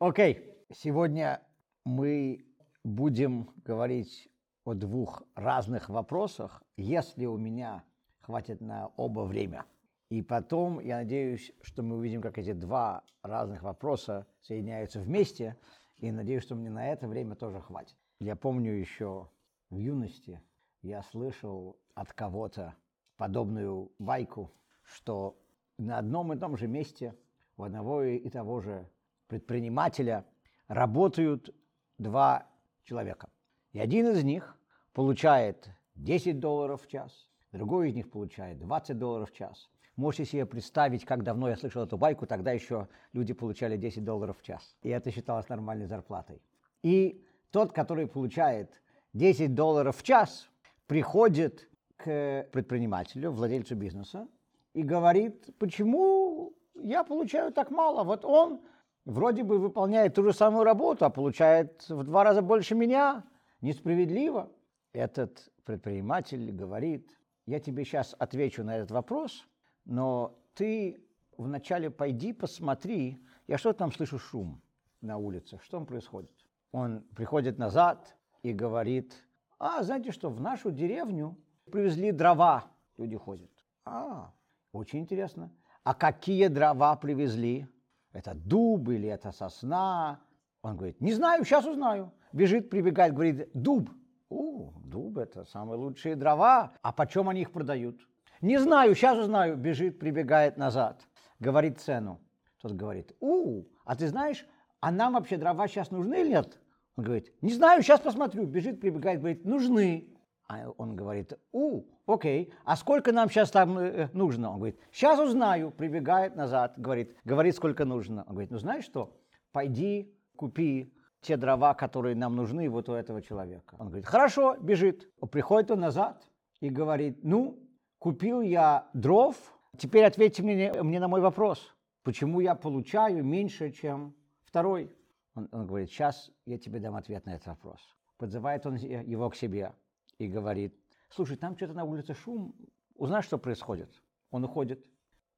Окей, 0.00 0.56
сегодня 0.72 1.42
мы 1.84 2.46
будем 2.84 3.50
говорить 3.66 4.30
о 4.64 4.72
двух 4.72 5.22
разных 5.34 5.90
вопросах, 5.90 6.62
если 6.78 7.26
у 7.26 7.36
меня 7.36 7.84
хватит 8.20 8.62
на 8.62 8.86
оба 8.96 9.20
время. 9.20 9.66
И 10.08 10.22
потом, 10.22 10.80
я 10.80 11.00
надеюсь, 11.00 11.52
что 11.60 11.82
мы 11.82 11.98
увидим, 11.98 12.22
как 12.22 12.38
эти 12.38 12.54
два 12.54 13.04
разных 13.22 13.62
вопроса 13.62 14.26
соединяются 14.40 15.00
вместе, 15.00 15.58
и 15.98 16.10
надеюсь, 16.10 16.44
что 16.44 16.54
мне 16.54 16.70
на 16.70 16.88
это 16.88 17.06
время 17.06 17.34
тоже 17.34 17.60
хватит. 17.60 17.98
Я 18.20 18.36
помню 18.36 18.72
еще 18.72 19.28
в 19.68 19.76
юности, 19.76 20.40
я 20.80 21.02
слышал 21.02 21.78
от 21.94 22.10
кого-то 22.14 22.74
подобную 23.18 23.92
байку, 23.98 24.50
что 24.82 25.38
на 25.76 25.98
одном 25.98 26.32
и 26.32 26.38
том 26.38 26.56
же 26.56 26.68
месте 26.68 27.14
у 27.58 27.64
одного 27.64 28.02
и 28.02 28.30
того 28.30 28.62
же 28.62 28.88
предпринимателя 29.30 30.26
работают 30.68 31.54
два 31.98 32.46
человека. 32.84 33.30
И 33.72 33.80
один 33.80 34.08
из 34.08 34.22
них 34.24 34.56
получает 34.92 35.70
10 35.94 36.40
долларов 36.40 36.82
в 36.82 36.88
час, 36.88 37.28
другой 37.52 37.90
из 37.90 37.94
них 37.94 38.10
получает 38.10 38.58
20 38.58 38.98
долларов 38.98 39.30
в 39.30 39.34
час. 39.34 39.70
Можете 39.96 40.24
себе 40.24 40.46
представить, 40.46 41.04
как 41.04 41.22
давно 41.22 41.48
я 41.48 41.56
слышал 41.56 41.84
эту 41.84 41.96
байку, 41.96 42.26
тогда 42.26 42.52
еще 42.52 42.88
люди 43.12 43.32
получали 43.32 43.76
10 43.76 44.04
долларов 44.04 44.38
в 44.38 44.42
час. 44.42 44.76
И 44.82 44.88
это 44.88 45.10
считалось 45.10 45.48
нормальной 45.48 45.86
зарплатой. 45.86 46.42
И 46.82 47.24
тот, 47.50 47.72
который 47.72 48.06
получает 48.06 48.80
10 49.12 49.54
долларов 49.54 49.96
в 49.96 50.02
час, 50.02 50.48
приходит 50.86 51.68
к 51.96 52.48
предпринимателю, 52.50 53.30
владельцу 53.30 53.76
бизнеса, 53.76 54.26
и 54.72 54.82
говорит, 54.82 55.56
почему 55.58 56.52
я 56.82 57.04
получаю 57.04 57.52
так 57.52 57.70
мало? 57.70 58.04
Вот 58.04 58.24
он 58.24 58.60
вроде 59.04 59.42
бы 59.42 59.58
выполняет 59.58 60.14
ту 60.14 60.22
же 60.22 60.32
самую 60.32 60.64
работу, 60.64 61.04
а 61.04 61.10
получает 61.10 61.88
в 61.88 62.04
два 62.04 62.24
раза 62.24 62.42
больше 62.42 62.74
меня. 62.74 63.24
Несправедливо. 63.60 64.50
Этот 64.92 65.50
предприниматель 65.64 66.50
говорит, 66.50 67.10
я 67.46 67.60
тебе 67.60 67.84
сейчас 67.84 68.14
отвечу 68.18 68.64
на 68.64 68.76
этот 68.76 68.90
вопрос, 68.90 69.46
но 69.84 70.38
ты 70.54 71.04
вначале 71.36 71.90
пойди 71.90 72.32
посмотри, 72.32 73.22
я 73.46 73.58
что 73.58 73.72
там 73.72 73.92
слышу 73.92 74.18
шум 74.18 74.60
на 75.00 75.16
улице, 75.18 75.58
что 75.62 75.78
там 75.78 75.86
происходит? 75.86 76.32
Он 76.72 77.02
приходит 77.14 77.58
назад 77.58 78.16
и 78.42 78.52
говорит, 78.52 79.14
а, 79.58 79.82
знаете 79.82 80.12
что, 80.12 80.30
в 80.30 80.40
нашу 80.40 80.70
деревню 80.70 81.36
привезли 81.70 82.12
дрова, 82.12 82.64
люди 82.96 83.16
ходят. 83.16 83.50
А, 83.84 84.32
очень 84.72 85.00
интересно. 85.00 85.52
А 85.84 85.94
какие 85.94 86.48
дрова 86.48 86.96
привезли? 86.96 87.66
Это 88.12 88.34
дуб 88.34 88.88
или 88.88 89.08
это 89.08 89.32
сосна? 89.32 90.20
Он 90.62 90.76
говорит, 90.76 91.00
не 91.00 91.12
знаю, 91.12 91.44
сейчас 91.44 91.64
узнаю. 91.64 92.12
Бежит, 92.32 92.70
прибегает, 92.70 93.14
говорит, 93.14 93.48
дуб. 93.54 93.90
О, 94.28 94.72
дуб 94.84 95.18
это 95.18 95.44
самые 95.44 95.78
лучшие 95.78 96.16
дрова. 96.16 96.72
А 96.82 96.92
почем 96.92 97.28
они 97.28 97.42
их 97.42 97.52
продают? 97.52 97.96
Не 98.40 98.58
знаю, 98.58 98.94
сейчас 98.94 99.18
узнаю. 99.18 99.56
Бежит, 99.56 99.98
прибегает 99.98 100.56
назад. 100.56 101.00
Говорит 101.38 101.80
цену. 101.80 102.20
Тот 102.60 102.72
говорит, 102.72 103.16
у, 103.20 103.64
а 103.84 103.96
ты 103.96 104.08
знаешь, 104.08 104.46
а 104.80 104.90
нам 104.90 105.14
вообще 105.14 105.36
дрова 105.36 105.66
сейчас 105.66 105.90
нужны 105.90 106.20
или 106.20 106.30
нет? 106.30 106.60
Он 106.96 107.04
говорит, 107.04 107.32
не 107.40 107.52
знаю, 107.52 107.82
сейчас 107.82 108.00
посмотрю. 108.00 108.46
Бежит, 108.46 108.80
прибегает, 108.80 109.20
говорит, 109.20 109.44
нужны. 109.44 110.08
А 110.50 110.68
он 110.78 110.96
говорит, 110.96 111.38
у, 111.52 111.84
окей, 112.06 112.52
а 112.64 112.74
сколько 112.74 113.12
нам 113.12 113.30
сейчас 113.30 113.52
там 113.52 113.78
э, 113.78 114.08
нужно? 114.12 114.50
Он 114.50 114.56
говорит, 114.56 114.80
сейчас 114.90 115.20
узнаю, 115.20 115.70
прибегает 115.70 116.34
назад, 116.34 116.74
говорит, 116.76 117.16
говорит, 117.24 117.54
сколько 117.54 117.84
нужно. 117.84 118.24
Он 118.26 118.32
говорит, 118.32 118.50
ну 118.50 118.58
знаешь 118.58 118.84
что, 118.84 119.16
пойди 119.52 120.12
купи 120.34 120.92
те 121.20 121.36
дрова, 121.36 121.74
которые 121.74 122.16
нам 122.16 122.34
нужны 122.34 122.68
вот 122.68 122.88
у 122.88 122.94
этого 122.94 123.22
человека. 123.22 123.76
Он 123.78 123.86
говорит, 123.86 124.06
хорошо, 124.06 124.56
бежит. 124.56 125.08
Приходит 125.30 125.70
он 125.70 125.78
назад 125.78 126.20
и 126.58 126.68
говорит, 126.68 127.22
ну, 127.22 127.56
купил 128.00 128.40
я 128.40 128.88
дров, 128.92 129.36
теперь 129.78 130.04
ответьте 130.04 130.42
мне, 130.42 130.72
мне 130.82 130.98
на 130.98 131.06
мой 131.06 131.20
вопрос, 131.20 131.76
почему 132.02 132.40
я 132.40 132.56
получаю 132.56 133.22
меньше, 133.22 133.70
чем 133.70 134.16
второй? 134.42 134.92
Он, 135.36 135.48
он 135.52 135.68
говорит, 135.68 135.90
сейчас 135.90 136.28
я 136.44 136.58
тебе 136.58 136.80
дам 136.80 136.96
ответ 136.96 137.24
на 137.24 137.36
этот 137.36 137.46
вопрос. 137.46 137.78
Подзывает 138.16 138.66
он 138.66 138.74
его 138.74 139.30
к 139.30 139.36
себе 139.36 139.72
и 140.20 140.28
говорит, 140.28 140.78
слушай, 141.08 141.36
там 141.36 141.56
что-то 141.56 141.72
на 141.72 141.84
улице 141.84 142.14
шум, 142.14 142.54
узнай, 142.94 143.22
что 143.22 143.38
происходит. 143.38 143.90
Он 144.30 144.44
уходит, 144.44 144.84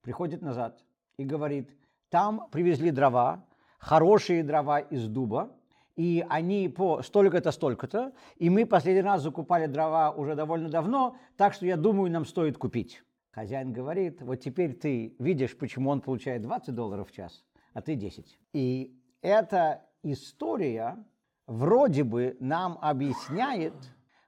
приходит 0.02 0.42
назад 0.42 0.84
и 1.16 1.24
говорит, 1.24 1.70
там 2.10 2.48
привезли 2.50 2.90
дрова, 2.90 3.46
хорошие 3.78 4.42
дрова 4.42 4.80
из 4.80 5.06
дуба, 5.06 5.56
и 5.94 6.26
они 6.28 6.68
по 6.68 7.02
столько-то, 7.02 7.52
столько-то, 7.52 8.12
и 8.36 8.50
мы 8.50 8.66
последний 8.66 9.02
раз 9.02 9.22
закупали 9.22 9.66
дрова 9.66 10.10
уже 10.10 10.34
довольно 10.34 10.68
давно, 10.68 11.16
так 11.36 11.54
что 11.54 11.64
я 11.64 11.76
думаю, 11.76 12.10
нам 12.10 12.24
стоит 12.24 12.58
купить. 12.58 13.02
Хозяин 13.30 13.72
говорит, 13.72 14.20
вот 14.20 14.36
теперь 14.36 14.74
ты 14.74 15.14
видишь, 15.18 15.56
почему 15.56 15.90
он 15.90 16.00
получает 16.00 16.42
20 16.42 16.74
долларов 16.74 17.08
в 17.08 17.12
час, 17.12 17.44
а 17.72 17.82
ты 17.82 17.94
10. 17.94 18.38
И 18.52 19.00
эта 19.20 19.86
история 20.02 20.96
вроде 21.46 22.02
бы 22.02 22.36
нам 22.40 22.78
объясняет, 22.80 23.74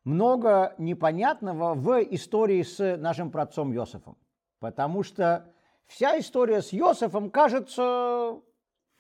много 0.05 0.75
непонятного 0.79 1.75
в 1.75 2.03
истории 2.03 2.63
с 2.63 2.97
нашим 2.97 3.31
праотцом 3.31 3.73
Йосифом. 3.73 4.17
Потому 4.61 5.03
что 5.03 5.53
вся 5.87 6.19
история 6.19 6.63
с 6.63 6.73
Йосифом 6.73 7.31
кажется 7.31 8.41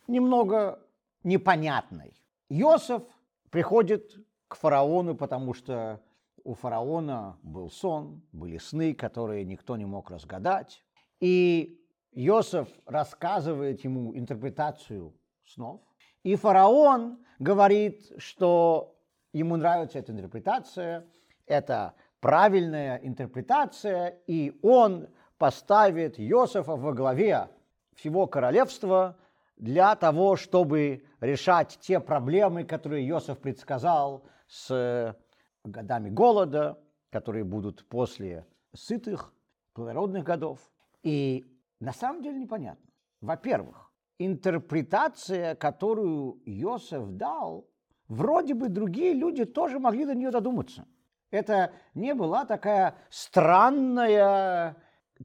немного 0.06 0.80
непонятной. 1.22 2.14
Йосиф 2.48 3.02
приходит 3.50 4.14
к 4.48 4.56
фараону, 4.56 5.14
потому 5.14 5.54
что 5.54 6.00
у 6.42 6.54
фараона 6.54 7.38
был 7.42 7.70
сон, 7.70 8.22
были 8.32 8.58
сны, 8.58 8.94
которые 8.94 9.44
никто 9.44 9.76
не 9.76 9.86
мог 9.86 10.10
разгадать. 10.10 10.82
И 11.20 11.80
Йосиф 12.12 12.68
рассказывает 12.86 13.82
ему 13.84 14.14
интерпретацию 14.16 15.14
снов. 15.44 15.80
И 16.22 16.36
фараон 16.36 17.18
говорит, 17.38 18.12
что 18.18 18.93
ему 19.34 19.56
нравится 19.56 19.98
эта 19.98 20.12
интерпретация, 20.12 21.06
это 21.46 21.94
правильная 22.20 22.96
интерпретация, 22.96 24.20
и 24.26 24.58
он 24.62 25.08
поставит 25.36 26.18
Иосифа 26.18 26.76
во 26.76 26.92
главе 26.94 27.48
всего 27.94 28.26
королевства 28.26 29.16
для 29.56 29.94
того, 29.96 30.36
чтобы 30.36 31.04
решать 31.20 31.78
те 31.80 32.00
проблемы, 32.00 32.64
которые 32.64 33.06
Иосиф 33.08 33.38
предсказал 33.38 34.24
с 34.46 35.16
годами 35.64 36.10
голода, 36.10 36.78
которые 37.10 37.44
будут 37.44 37.86
после 37.88 38.46
сытых, 38.72 39.34
плодородных 39.74 40.24
годов. 40.24 40.60
И 41.02 41.44
на 41.80 41.92
самом 41.92 42.22
деле 42.22 42.38
непонятно. 42.38 42.90
Во-первых, 43.20 43.92
интерпретация, 44.18 45.54
которую 45.56 46.40
Иосиф 46.46 47.10
дал, 47.10 47.68
вроде 48.08 48.54
бы 48.54 48.68
другие 48.68 49.12
люди 49.12 49.44
тоже 49.44 49.78
могли 49.78 50.04
до 50.06 50.14
нее 50.14 50.30
додуматься. 50.30 50.86
Это 51.30 51.72
не 51.94 52.14
была 52.14 52.44
такая 52.44 52.94
странная, 53.10 54.76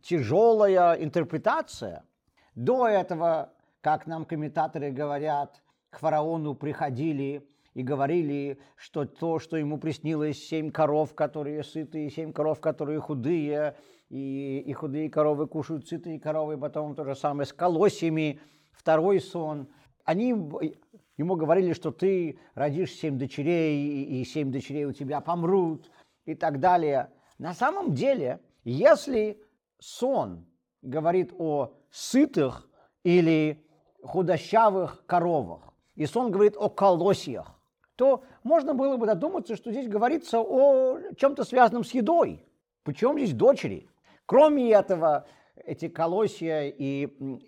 тяжелая 0.01 0.94
интерпретация. 0.94 2.03
До 2.56 2.88
этого, 2.88 3.53
как 3.81 4.07
нам 4.07 4.25
комментаторы 4.25 4.91
говорят, 4.91 5.62
к 5.89 6.00
фараону 6.00 6.56
приходили 6.56 7.47
и 7.73 7.84
говорили, 7.84 8.59
что 8.75 9.06
то, 9.06 9.39
что 9.39 9.57
ему 9.57 9.78
приснилось, 9.78 10.44
семь 10.47 10.72
коров, 10.72 11.13
которые 11.13 11.63
сытые, 11.63 12.09
семь 12.09 12.34
коров, 12.34 12.59
которые 12.59 13.00
худые, 13.00 13.75
и, 14.09 14.63
и 14.66 14.73
худые 14.73 15.09
коровы 15.09 15.47
кушают 15.47 15.88
сытые 15.88 16.19
коровы, 16.19 16.57
потом 16.57 16.95
то 16.95 17.03
же 17.06 17.16
самое 17.16 17.45
с 17.45 17.53
колосьями, 17.53 18.39
второй 18.72 19.22
сон. 19.22 19.69
Они 20.03 20.34
Ему 21.19 21.35
говорили, 21.35 21.74
что 21.74 21.92
ты 21.92 22.39
родишь 22.56 22.94
семь 22.94 23.19
дочерей, 23.19 24.06
и 24.06 24.24
семь 24.24 24.54
дочерей 24.54 24.86
у 24.86 24.94
тебя 24.94 25.19
помрут, 25.19 25.92
и 26.24 26.33
так 26.33 26.62
далее. 26.62 27.12
На 27.38 27.54
самом 27.54 27.94
деле, 27.94 28.39
если 28.63 29.38
сон 29.80 30.45
говорит 30.81 31.33
о 31.38 31.74
сытых 31.92 32.69
или 33.04 33.62
худощавых 34.01 35.06
коровах, 35.07 35.74
и 35.95 36.06
сон 36.06 36.31
говорит 36.31 36.56
о 36.56 36.69
колосьях, 36.69 37.60
то 37.98 38.24
можно 38.44 38.74
было 38.74 38.95
бы 38.95 39.06
додуматься, 39.06 39.57
что 39.57 39.72
здесь 39.72 39.89
говорится 39.89 40.39
о 40.39 41.00
чем-то 41.18 41.44
связанном 41.44 41.83
с 41.83 41.92
едой. 41.92 42.45
Причем 42.83 43.18
здесь 43.18 43.33
дочери? 43.33 43.89
Кроме 44.25 44.72
этого, 44.72 45.27
эти 45.65 45.89
колосья 45.89 46.69
и, 46.69 47.07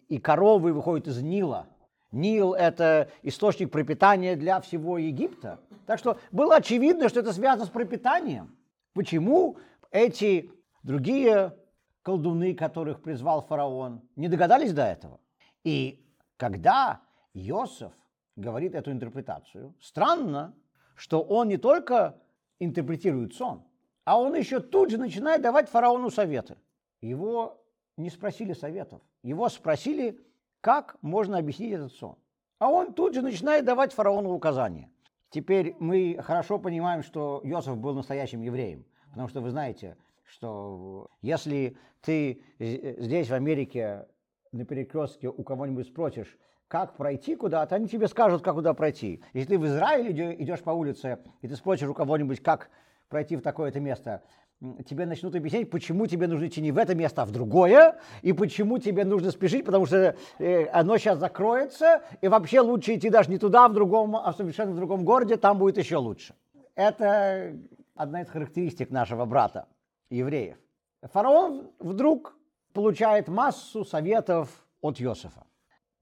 и 0.10 0.18
коровы 0.18 0.74
выходят 0.74 1.08
из 1.08 1.22
Нила– 1.22 1.68
Нил– 2.12 2.54
это 2.56 3.10
источник 3.24 3.72
пропитания 3.72 4.36
для 4.36 4.60
всего 4.62 4.98
Египта. 4.98 5.60
Так 5.86 6.00
что 6.00 6.18
было 6.32 6.56
очевидно, 6.58 7.10
что 7.10 7.20
это 7.22 7.34
связано 7.34 7.66
с 7.66 7.70
пропитанием. 7.70 8.58
Почему 8.94 9.58
эти 9.92 10.52
другие 10.84 11.56
колдуны, 12.02 12.54
которых 12.54 13.02
призвал 13.02 13.42
фараон, 13.42 14.02
не 14.16 14.28
догадались 14.28 14.74
до 14.74 14.84
этого? 14.84 15.20
И 15.64 16.06
когда 16.38 17.02
Иосиф 17.34 17.92
говорит 18.36 18.76
эту 18.76 18.92
интерпретацию. 18.92 19.76
Странно, 19.80 20.54
что 20.96 21.22
он 21.22 21.48
не 21.48 21.58
только 21.58 22.20
интерпретирует 22.60 23.34
сон, 23.34 23.64
а 24.04 24.20
он 24.20 24.36
еще 24.36 24.60
тут 24.60 24.92
же 24.92 24.98
начинает 24.98 25.42
давать 25.42 25.70
фараону 25.70 26.10
советы. 26.10 26.58
Его 27.02 27.64
не 27.98 28.10
спросили 28.10 28.54
советов, 28.54 29.02
его 29.24 29.50
спросили, 29.50 30.20
как 30.62 30.96
можно 31.02 31.38
объяснить 31.38 31.74
этот 31.74 31.92
сон. 31.94 32.16
А 32.60 32.70
он 32.70 32.94
тут 32.94 33.16
же 33.16 33.22
начинает 33.22 33.66
давать 33.66 33.94
фараону 33.94 34.32
указания. 34.32 34.90
Теперь 35.32 35.76
мы 35.80 36.18
хорошо 36.22 36.60
понимаем, 36.60 37.04
что 37.04 37.42
Иосиф 37.44 37.78
был 37.78 37.94
настоящим 37.96 38.42
евреем, 38.42 38.86
потому 39.10 39.28
что 39.28 39.42
вы 39.42 39.50
знаете, 39.50 39.98
что 40.24 41.08
если 41.22 41.78
ты 42.02 42.44
здесь, 42.60 43.30
в 43.30 43.34
Америке, 43.34 44.08
на 44.52 44.66
перекрестке 44.66 45.30
у 45.30 45.44
кого-нибудь 45.44 45.88
спросишь, 45.88 46.38
как 46.68 46.96
пройти 46.96 47.36
куда-то, 47.36 47.76
они 47.76 47.88
тебе 47.88 48.08
скажут, 48.08 48.44
как 48.44 48.56
куда 48.56 48.74
пройти. 48.74 49.24
Если 49.34 49.50
ты 49.50 49.60
в 49.60 49.66
Израиле 49.66 50.36
идешь 50.42 50.62
по 50.62 50.72
улице, 50.72 51.20
и 51.42 51.48
ты 51.48 51.56
спросишь 51.56 51.88
у 51.88 51.94
кого-нибудь, 51.94 52.42
как 52.42 52.70
пройти 53.10 53.36
в 53.36 53.42
такое-то 53.42 53.80
место, 53.80 54.24
тебе 54.88 55.06
начнут 55.06 55.36
объяснять, 55.36 55.70
почему 55.70 56.08
тебе 56.08 56.28
нужно 56.28 56.48
идти 56.48 56.62
не 56.62 56.72
в 56.72 56.78
это 56.78 56.94
место, 56.94 57.24
а 57.24 57.26
в 57.26 57.32
другое, 57.32 58.00
и 58.22 58.32
почему 58.34 58.78
тебе 58.78 59.06
нужно 59.06 59.32
спешить, 59.32 59.66
потому 59.66 59.86
что 59.86 60.16
э, 60.40 60.66
оно 60.68 60.98
сейчас 60.98 61.20
закроется, 61.20 62.04
и 62.22 62.28
вообще 62.28 62.62
лучше 62.62 62.96
идти 62.96 63.10
даже 63.10 63.30
не 63.30 63.38
туда, 63.38 63.66
а 63.66 63.70
в 63.70 63.74
другом, 63.74 64.16
а 64.16 64.34
совершенно 64.34 64.72
в 64.72 64.76
другом 64.76 65.04
городе, 65.04 65.38
там 65.38 65.58
будет 65.58 65.78
еще 65.78 65.98
лучше. 65.98 66.36
Это 66.76 67.58
одна 67.96 68.22
из 68.22 68.30
характеристик 68.30 68.92
нашего 68.92 69.26
брата, 69.26 69.68
евреев. 70.10 70.58
Фараон 71.02 71.72
вдруг 71.80 72.38
получает 72.74 73.28
массу 73.28 73.84
советов 73.84 74.50
от 74.82 75.02
Иосифа. 75.02 75.46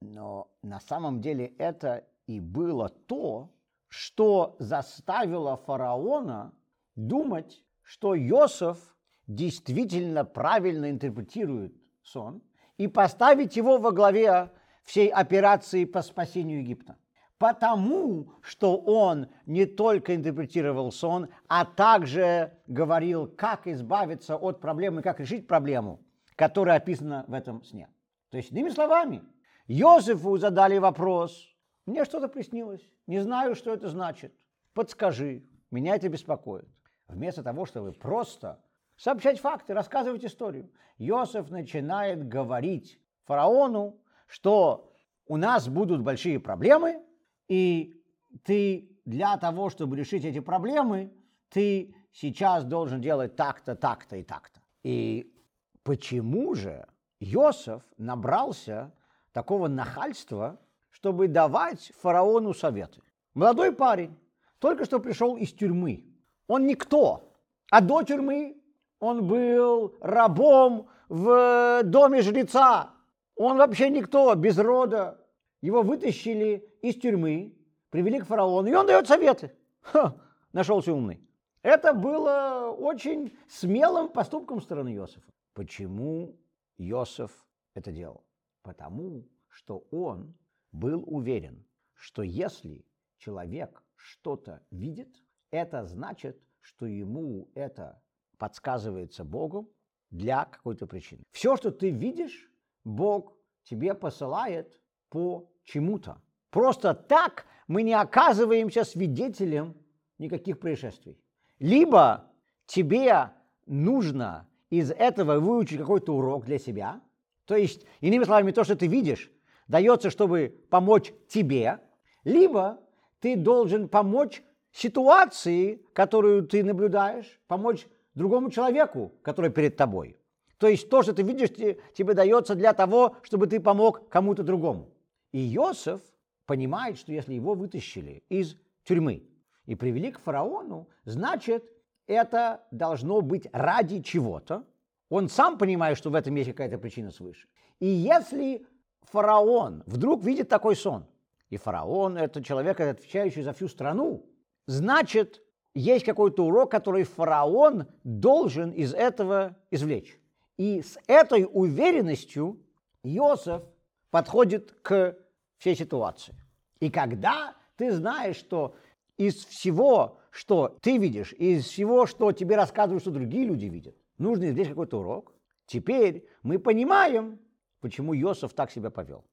Но 0.02 0.48
на 0.62 0.80
самом 0.80 1.20
деле 1.20 1.46
это 1.58 2.04
и 2.26 2.40
было 2.40 2.88
то, 2.88 3.50
что 3.88 4.56
заставило 4.58 5.56
фараона 5.56 6.52
думать, 6.94 7.62
что 7.90 8.16
Иосиф 8.16 8.78
действительно 9.26 10.24
правильно 10.24 10.90
интерпретирует 10.90 11.74
сон 12.02 12.40
и 12.76 12.86
поставить 12.86 13.56
его 13.56 13.78
во 13.78 13.90
главе 13.90 14.52
всей 14.84 15.08
операции 15.08 15.84
по 15.86 16.00
спасению 16.00 16.60
Египта. 16.60 16.98
Потому 17.36 18.30
что 18.42 18.76
он 18.76 19.26
не 19.44 19.66
только 19.66 20.14
интерпретировал 20.14 20.92
сон, 20.92 21.30
а 21.48 21.64
также 21.64 22.56
говорил, 22.68 23.26
как 23.26 23.66
избавиться 23.66 24.36
от 24.36 24.60
проблемы, 24.60 25.02
как 25.02 25.18
решить 25.18 25.48
проблему, 25.48 26.00
которая 26.36 26.76
описана 26.76 27.24
в 27.26 27.34
этом 27.34 27.64
сне. 27.64 27.88
То 28.28 28.36
есть, 28.36 28.52
иными 28.52 28.68
словами, 28.68 29.20
Йозефу 29.66 30.36
задали 30.36 30.78
вопрос. 30.78 31.52
Мне 31.86 32.04
что-то 32.04 32.28
приснилось. 32.28 32.88
Не 33.08 33.18
знаю, 33.18 33.56
что 33.56 33.74
это 33.74 33.88
значит. 33.88 34.32
Подскажи. 34.74 35.42
Меня 35.72 35.96
это 35.96 36.08
беспокоит. 36.08 36.68
Вместо 37.10 37.42
того, 37.42 37.66
чтобы 37.66 37.92
просто 37.92 38.62
сообщать 38.96 39.40
факты, 39.40 39.74
рассказывать 39.74 40.24
историю, 40.24 40.70
Йосеф 40.98 41.50
начинает 41.50 42.26
говорить 42.28 43.00
фараону, 43.24 44.00
что 44.26 44.92
у 45.26 45.36
нас 45.36 45.68
будут 45.68 46.02
большие 46.02 46.38
проблемы, 46.38 47.02
и 47.48 48.02
ты 48.44 48.96
для 49.04 49.36
того, 49.36 49.70
чтобы 49.70 49.96
решить 49.96 50.24
эти 50.24 50.40
проблемы, 50.40 51.12
ты 51.48 51.94
сейчас 52.12 52.64
должен 52.64 53.00
делать 53.00 53.36
так-то, 53.36 53.74
так-то 53.74 54.16
и 54.16 54.22
так-то. 54.22 54.60
И 54.82 55.34
почему 55.82 56.54
же 56.54 56.86
Йосеф 57.18 57.82
набрался 57.96 58.92
такого 59.32 59.68
нахальства, 59.68 60.60
чтобы 60.90 61.28
давать 61.28 61.92
фараону 62.00 62.52
советы. 62.54 63.00
Молодой 63.34 63.72
парень 63.72 64.18
только 64.58 64.84
что 64.84 64.98
пришел 65.00 65.36
из 65.36 65.52
тюрьмы. 65.52 66.09
Он 66.50 66.66
никто. 66.66 67.32
А 67.70 67.80
до 67.80 68.02
тюрьмы 68.02 68.60
он 68.98 69.28
был 69.28 69.94
рабом 70.00 70.88
в 71.08 71.82
доме 71.84 72.22
жреца. 72.22 72.90
Он 73.36 73.56
вообще 73.56 73.88
никто, 73.88 74.34
без 74.34 74.58
рода. 74.58 75.24
Его 75.60 75.82
вытащили 75.82 76.68
из 76.82 76.96
тюрьмы, 76.96 77.56
привели 77.90 78.18
к 78.18 78.26
фараону, 78.26 78.66
и 78.68 78.74
он 78.74 78.84
дает 78.88 79.06
советы. 79.06 79.52
Ха, 79.80 80.16
нашелся 80.52 80.92
умный. 80.92 81.20
Это 81.62 81.92
было 81.92 82.74
очень 82.76 83.32
смелым 83.48 84.08
поступком 84.08 84.60
стороны 84.60 84.92
Иосифа. 84.96 85.30
Почему 85.54 86.36
Иосиф 86.78 87.30
это 87.74 87.92
делал? 87.92 88.24
Потому 88.62 89.24
что 89.46 89.84
он 89.92 90.34
был 90.72 91.04
уверен, 91.06 91.64
что 91.94 92.22
если 92.24 92.84
человек 93.18 93.84
что-то 93.94 94.64
видит, 94.72 95.14
это 95.50 95.84
значит, 95.84 96.40
что 96.60 96.86
ему 96.86 97.48
это 97.54 98.02
подсказывается 98.38 99.24
Богом 99.24 99.68
для 100.10 100.44
какой-то 100.44 100.86
причины. 100.86 101.22
Все, 101.32 101.56
что 101.56 101.70
ты 101.70 101.90
видишь, 101.90 102.50
Бог 102.84 103.34
тебе 103.64 103.94
посылает 103.94 104.78
по 105.08 105.50
чему-то. 105.64 106.20
Просто 106.50 106.94
так 106.94 107.46
мы 107.68 107.82
не 107.82 107.94
оказываемся 107.94 108.84
свидетелем 108.84 109.76
никаких 110.18 110.58
происшествий. 110.58 111.18
Либо 111.58 112.30
тебе 112.66 113.32
нужно 113.66 114.48
из 114.70 114.90
этого 114.90 115.38
выучить 115.38 115.78
какой-то 115.78 116.14
урок 116.14 116.44
для 116.44 116.58
себя, 116.58 117.00
то 117.44 117.56
есть, 117.56 117.84
иными 118.00 118.22
словами, 118.22 118.52
то, 118.52 118.62
что 118.62 118.76
ты 118.76 118.86
видишь, 118.86 119.30
дается, 119.66 120.10
чтобы 120.10 120.64
помочь 120.70 121.12
тебе, 121.28 121.80
либо 122.22 122.80
ты 123.18 123.36
должен 123.36 123.88
помочь 123.88 124.42
ситуации, 124.72 125.82
которую 125.92 126.46
ты 126.46 126.64
наблюдаешь, 126.64 127.40
помочь 127.46 127.86
другому 128.14 128.50
человеку, 128.50 129.12
который 129.22 129.50
перед 129.50 129.76
тобой. 129.76 130.16
То 130.58 130.68
есть 130.68 130.90
то, 130.90 131.02
что 131.02 131.14
ты 131.14 131.22
видишь, 131.22 131.50
тебе 131.50 132.14
дается 132.14 132.54
для 132.54 132.72
того, 132.74 133.16
чтобы 133.22 133.46
ты 133.46 133.60
помог 133.60 134.08
кому-то 134.08 134.42
другому. 134.42 134.90
И 135.32 135.54
Иосиф 135.54 136.00
понимает, 136.44 136.98
что 136.98 137.12
если 137.12 137.34
его 137.34 137.54
вытащили 137.54 138.22
из 138.28 138.56
тюрьмы 138.84 139.22
и 139.66 139.74
привели 139.74 140.10
к 140.10 140.18
фараону, 140.18 140.88
значит, 141.04 141.64
это 142.06 142.66
должно 142.70 143.20
быть 143.20 143.46
ради 143.52 144.02
чего-то, 144.02 144.64
он 145.08 145.28
сам 145.28 145.58
понимает, 145.58 145.96
что 145.96 146.10
в 146.10 146.14
этом 146.14 146.34
есть 146.34 146.50
какая-то 146.50 146.78
причина 146.78 147.10
свыше. 147.10 147.48
И 147.78 147.86
если 147.86 148.66
фараон 149.02 149.82
вдруг 149.86 150.24
видит 150.24 150.48
такой 150.48 150.76
сон, 150.76 151.06
и 151.48 151.56
фараон– 151.56 152.16
это 152.18 152.42
человек, 152.44 152.80
отвечающий 152.80 153.42
за 153.42 153.52
всю 153.52 153.68
страну, 153.68 154.26
значит, 154.70 155.42
есть 155.74 156.04
какой-то 156.04 156.46
урок, 156.46 156.70
который 156.70 157.02
фараон 157.02 157.86
должен 158.04 158.70
из 158.70 158.94
этого 158.94 159.56
извлечь. 159.70 160.18
И 160.56 160.82
с 160.82 160.98
этой 161.08 161.48
уверенностью 161.50 162.60
Иосиф 163.02 163.62
подходит 164.10 164.72
к 164.82 165.16
всей 165.58 165.74
ситуации. 165.74 166.34
И 166.78 166.90
когда 166.90 167.56
ты 167.76 167.90
знаешь, 167.92 168.36
что 168.36 168.76
из 169.16 169.44
всего, 169.44 170.18
что 170.30 170.78
ты 170.80 170.98
видишь, 170.98 171.32
из 171.32 171.64
всего, 171.64 172.06
что 172.06 172.30
тебе 172.32 172.56
рассказывают, 172.56 173.02
что 173.02 173.10
другие 173.10 173.46
люди 173.46 173.66
видят, 173.66 173.96
нужно 174.18 174.50
извлечь 174.50 174.68
какой-то 174.68 175.00
урок. 175.00 175.32
Теперь 175.66 176.28
мы 176.42 176.58
понимаем, 176.58 177.40
почему 177.80 178.12
Йосиф 178.12 178.52
так 178.52 178.70
себя 178.70 178.90
повел. 178.90 179.24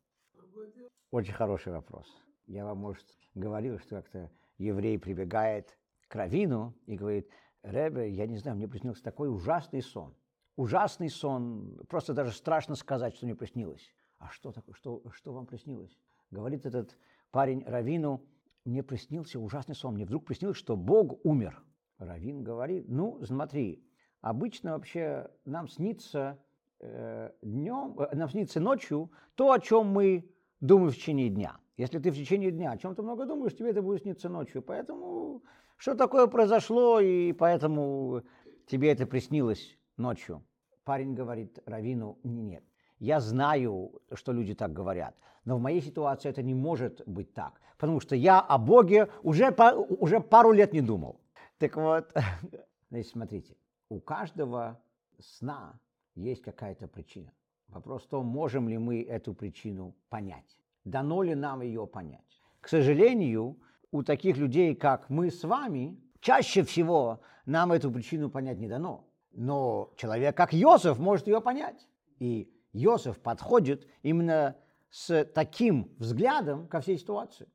Очень 1.12 1.34
хороший 1.34 1.74
вопрос. 1.74 2.06
Я 2.48 2.66
вам, 2.66 2.80
может, 2.80 3.06
говорил, 3.36 3.80
что 3.80 3.98
как-то 3.98 4.32
еврей 4.58 5.00
прибегает 5.00 5.78
к 6.08 6.16
Равину 6.16 6.76
и 6.86 6.96
говорит, 6.96 7.30
Ребе, 7.64 8.10
я 8.10 8.28
не 8.28 8.38
знаю, 8.38 8.58
мне 8.58 8.68
приснился 8.68 9.04
такой 9.04 9.30
ужасный 9.30 9.82
сон. 9.82 10.16
Ужасный 10.56 11.10
сон, 11.10 11.80
просто 11.88 12.14
даже 12.14 12.32
страшно 12.32 12.76
сказать, 12.76 13.16
что 13.16 13.26
мне 13.26 13.36
приснилось. 13.36 13.94
А 14.18 14.30
что 14.30 14.52
такое, 14.52 14.74
что, 14.74 15.04
что 15.12 15.34
вам 15.34 15.46
приснилось? 15.46 15.98
Говорит 16.32 16.66
этот 16.66 16.98
парень 17.32 17.64
Равину, 17.66 18.26
мне 18.66 18.84
приснился 18.84 19.40
ужасный 19.40 19.76
сон, 19.76 19.94
мне 19.94 20.06
вдруг 20.06 20.26
приснилось, 20.26 20.58
что 20.58 20.76
Бог 20.76 21.24
умер. 21.26 21.64
Равин 22.00 22.44
говорит, 22.44 22.88
ну, 22.88 23.24
смотри, 23.24 23.88
Обычно 24.22 24.74
вообще 24.74 25.30
нам 25.46 25.68
снится 25.68 26.40
э, 26.80 27.32
днем, 27.42 28.00
э, 28.00 28.16
нам 28.16 28.30
снится 28.30 28.60
ночью 28.60 29.12
то, 29.36 29.52
о 29.52 29.60
чем 29.60 29.88
мы 29.88 30.30
думаем 30.60 30.92
в 30.92 30.96
течение 30.96 31.30
дня. 31.30 31.58
Если 31.78 32.00
ты 32.00 32.10
в 32.10 32.16
течение 32.16 32.52
дня 32.52 32.72
о 32.72 32.78
чем-то 32.78 33.04
много 33.04 33.26
думаешь, 33.26 33.56
тебе 33.56 33.70
это 33.70 33.84
будет 33.84 34.02
сниться 34.02 34.30
ночью. 34.30 34.64
Поэтому 34.64 35.44
что 35.78 35.94
такое 35.94 36.26
произошло, 36.26 37.00
и 37.00 37.32
поэтому 37.34 38.24
тебе 38.66 38.92
это 38.92 39.06
приснилось 39.06 39.78
ночью. 39.96 40.44
Парень 40.84 41.14
говорит 41.14 41.60
Равину, 41.66 42.18
нет, 42.24 42.64
я 42.98 43.20
знаю, 43.20 44.02
что 44.14 44.32
люди 44.32 44.56
так 44.56 44.74
говорят, 44.74 45.16
но 45.46 45.58
в 45.58 45.62
моей 45.62 45.82
ситуации 45.82 46.30
это 46.30 46.42
не 46.42 46.56
может 46.56 47.04
быть 47.06 47.34
так, 47.34 47.62
потому 47.78 48.00
что 48.00 48.16
я 48.16 48.40
о 48.40 48.58
Боге 48.58 49.10
уже, 49.22 49.56
уже 50.00 50.20
пару 50.20 50.52
лет 50.52 50.74
не 50.74 50.82
думал. 50.82 51.22
Так 51.60 51.76
вот, 51.76 52.12
значит, 52.90 53.12
смотрите, 53.12 53.56
у 53.90 54.00
каждого 54.00 54.82
сна 55.20 55.80
есть 56.16 56.42
какая-то 56.42 56.88
причина. 56.88 57.32
Вопрос 57.68 58.04
в 58.04 58.08
том, 58.08 58.26
можем 58.26 58.68
ли 58.68 58.80
мы 58.80 59.04
эту 59.04 59.36
причину 59.36 59.94
понять. 60.10 60.58
Дано 60.88 61.22
ли 61.22 61.36
нам 61.36 61.62
ее 61.62 61.86
понять. 61.86 62.42
К 62.62 62.70
сожалению, 62.70 63.60
у 63.92 64.04
таких 64.04 64.38
людей, 64.38 64.74
как 64.74 65.10
мы 65.10 65.30
с 65.30 65.44
вами, 65.44 66.00
чаще 66.22 66.64
всего 66.64 67.20
нам 67.46 67.74
эту 67.74 67.92
причину 67.92 68.30
понять 68.30 68.58
не 68.58 68.70
дано. 68.70 69.06
Но 69.34 69.94
человек, 69.98 70.38
как 70.38 70.54
Йосиф, 70.54 70.98
может 70.98 71.28
ее 71.28 71.42
понять. 71.42 71.88
И 72.20 72.50
Йосиф 72.72 73.20
подходит 73.20 73.86
именно 74.02 74.56
с 74.90 75.26
таким 75.26 75.94
взглядом 76.00 76.68
ко 76.70 76.80
всей 76.80 76.98
ситуации. 76.98 77.50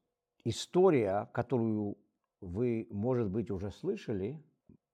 История, 0.45 1.31
которую 1.33 1.97
вы, 2.43 2.87
может 2.91 3.31
быть, 3.31 3.51
уже 3.51 3.71
слышали, 3.71 4.45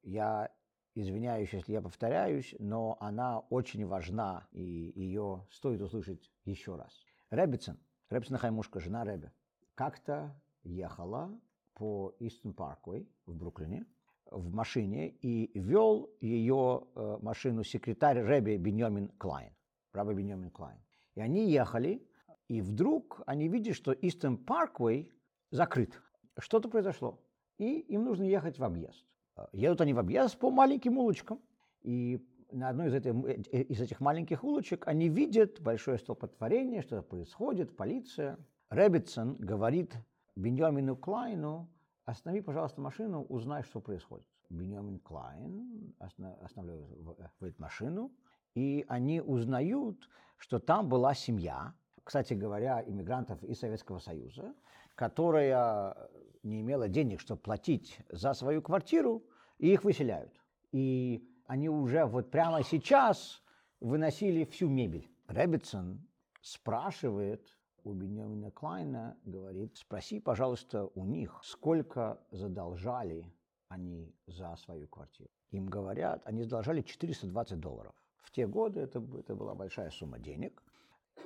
я 0.05 0.49
извиняюсь, 0.95 1.53
если 1.53 1.73
я 1.73 1.83
повторяюсь, 1.83 2.55
но 2.61 2.97
она 3.01 3.41
очень 3.51 3.85
важна, 3.85 4.47
и 4.53 4.93
ее 4.95 5.45
стоит 5.51 5.81
услышать 5.81 6.31
еще 6.45 6.77
раз. 6.77 7.05
Ребецин, 7.31 7.79
ребецин 8.11 8.39
Хая-Мушка, 8.39 8.81
жена 8.81 9.05
Рэбби, 9.05 9.31
как-то 9.75 10.35
ехала 10.65 11.31
по 11.75 12.15
Eastern 12.19 12.55
Parkway 12.55 13.09
в 13.27 13.35
Бруклине 13.35 13.87
в 14.31 14.53
машине 14.53 15.09
и 15.23 15.51
вел 15.59 16.11
ее 16.21 16.87
э, 16.95 17.19
машину 17.23 17.65
секретарь 17.65 18.21
Рэбби 18.21 18.57
Беньямин 18.57 19.09
Клайн, 19.19 19.53
Раби 19.93 20.15
Беньямин 20.15 20.51
Клайн. 20.51 20.79
И 21.15 21.21
они 21.21 21.51
ехали, 21.51 22.07
и 22.49 22.61
вдруг 22.61 23.23
они 23.27 23.49
видят, 23.49 23.75
что 23.75 23.93
Eastern 23.93 24.37
Parkway 24.37 25.11
закрыт. 25.51 26.01
Что-то 26.39 26.69
произошло. 26.69 27.21
И 27.59 27.81
им 27.81 28.05
нужно 28.05 28.25
ехать 28.25 28.59
в 28.59 28.65
объезд. 28.65 29.05
Э, 29.37 29.47
едут 29.53 29.81
они 29.81 29.95
в 29.95 29.99
объезд 29.99 30.39
по 30.39 30.51
маленьким 30.51 30.99
улочкам. 30.99 31.41
И 31.83 32.25
на 32.53 32.69
одной 32.69 32.89
из, 32.89 32.95
этой, 32.95 33.13
э, 33.13 33.63
из 33.63 33.81
этих 33.81 34.01
маленьких 34.01 34.45
улочек 34.45 34.87
они 34.87 35.09
видят 35.09 35.61
большое 35.61 35.99
столпотворение, 35.99 36.83
что 36.83 37.03
происходит, 37.03 37.77
полиция. 37.77 38.39
Ребецин 38.71 39.37
говорит 39.37 39.95
Беньямину 40.37 40.97
Клайну, 40.97 41.69
останови, 42.05 42.41
пожалуйста, 42.41 42.81
машину, 42.81 43.23
узнай, 43.29 43.63
что 43.63 43.81
происходит. 43.81 44.27
Беньямин 44.51 44.99
Клайн 44.99 45.95
останавливает 45.99 47.59
машину, 47.59 48.13
и 48.55 48.85
они 48.89 49.21
узнают, 49.21 50.09
что 50.37 50.59
там 50.59 50.89
была 50.89 51.15
семья, 51.15 51.75
кстати 52.03 52.35
говоря, 52.35 52.83
иммигрантов 52.87 53.43
из 53.45 53.59
Советского 53.59 53.99
Союза, 53.99 54.55
которая 54.95 56.09
не 56.43 56.61
имела 56.61 56.89
денег, 56.89 57.21
чтобы 57.21 57.43
платить 57.43 58.01
за 58.09 58.33
свою 58.33 58.63
квартиру, 58.63 59.23
и 59.59 59.73
их 59.73 59.85
выселяют. 59.85 60.33
И 60.73 61.29
они 61.49 61.71
уже 61.71 62.05
вот 62.05 62.31
прямо 62.31 62.63
сейчас 62.63 63.43
выносили 63.81 64.45
всю 64.45 64.69
мебель. 64.69 65.11
Рэббитсон 65.29 66.07
спрашивает 66.43 67.59
у 67.85 67.95
Бенjamина 67.95 68.51
Клайна, 68.51 69.17
говорит, 69.25 69.77
спроси, 69.79 70.21
пожалуйста, 70.21 70.91
у 70.95 71.07
них, 71.07 71.41
сколько 71.43 72.21
задолжали 72.31 73.33
они 73.69 74.15
за 74.27 74.55
свою 74.57 74.89
квартиру. 74.89 75.31
Им 75.51 75.67
говорят, 75.67 76.23
они 76.27 76.43
задолжали 76.43 76.83
420 76.83 77.59
долларов. 77.59 77.95
В 78.19 78.31
те 78.31 78.47
годы 78.47 78.81
это, 78.81 79.03
это 79.19 79.35
была 79.35 79.55
большая 79.55 79.91
сумма 79.91 80.19
денег. 80.19 80.63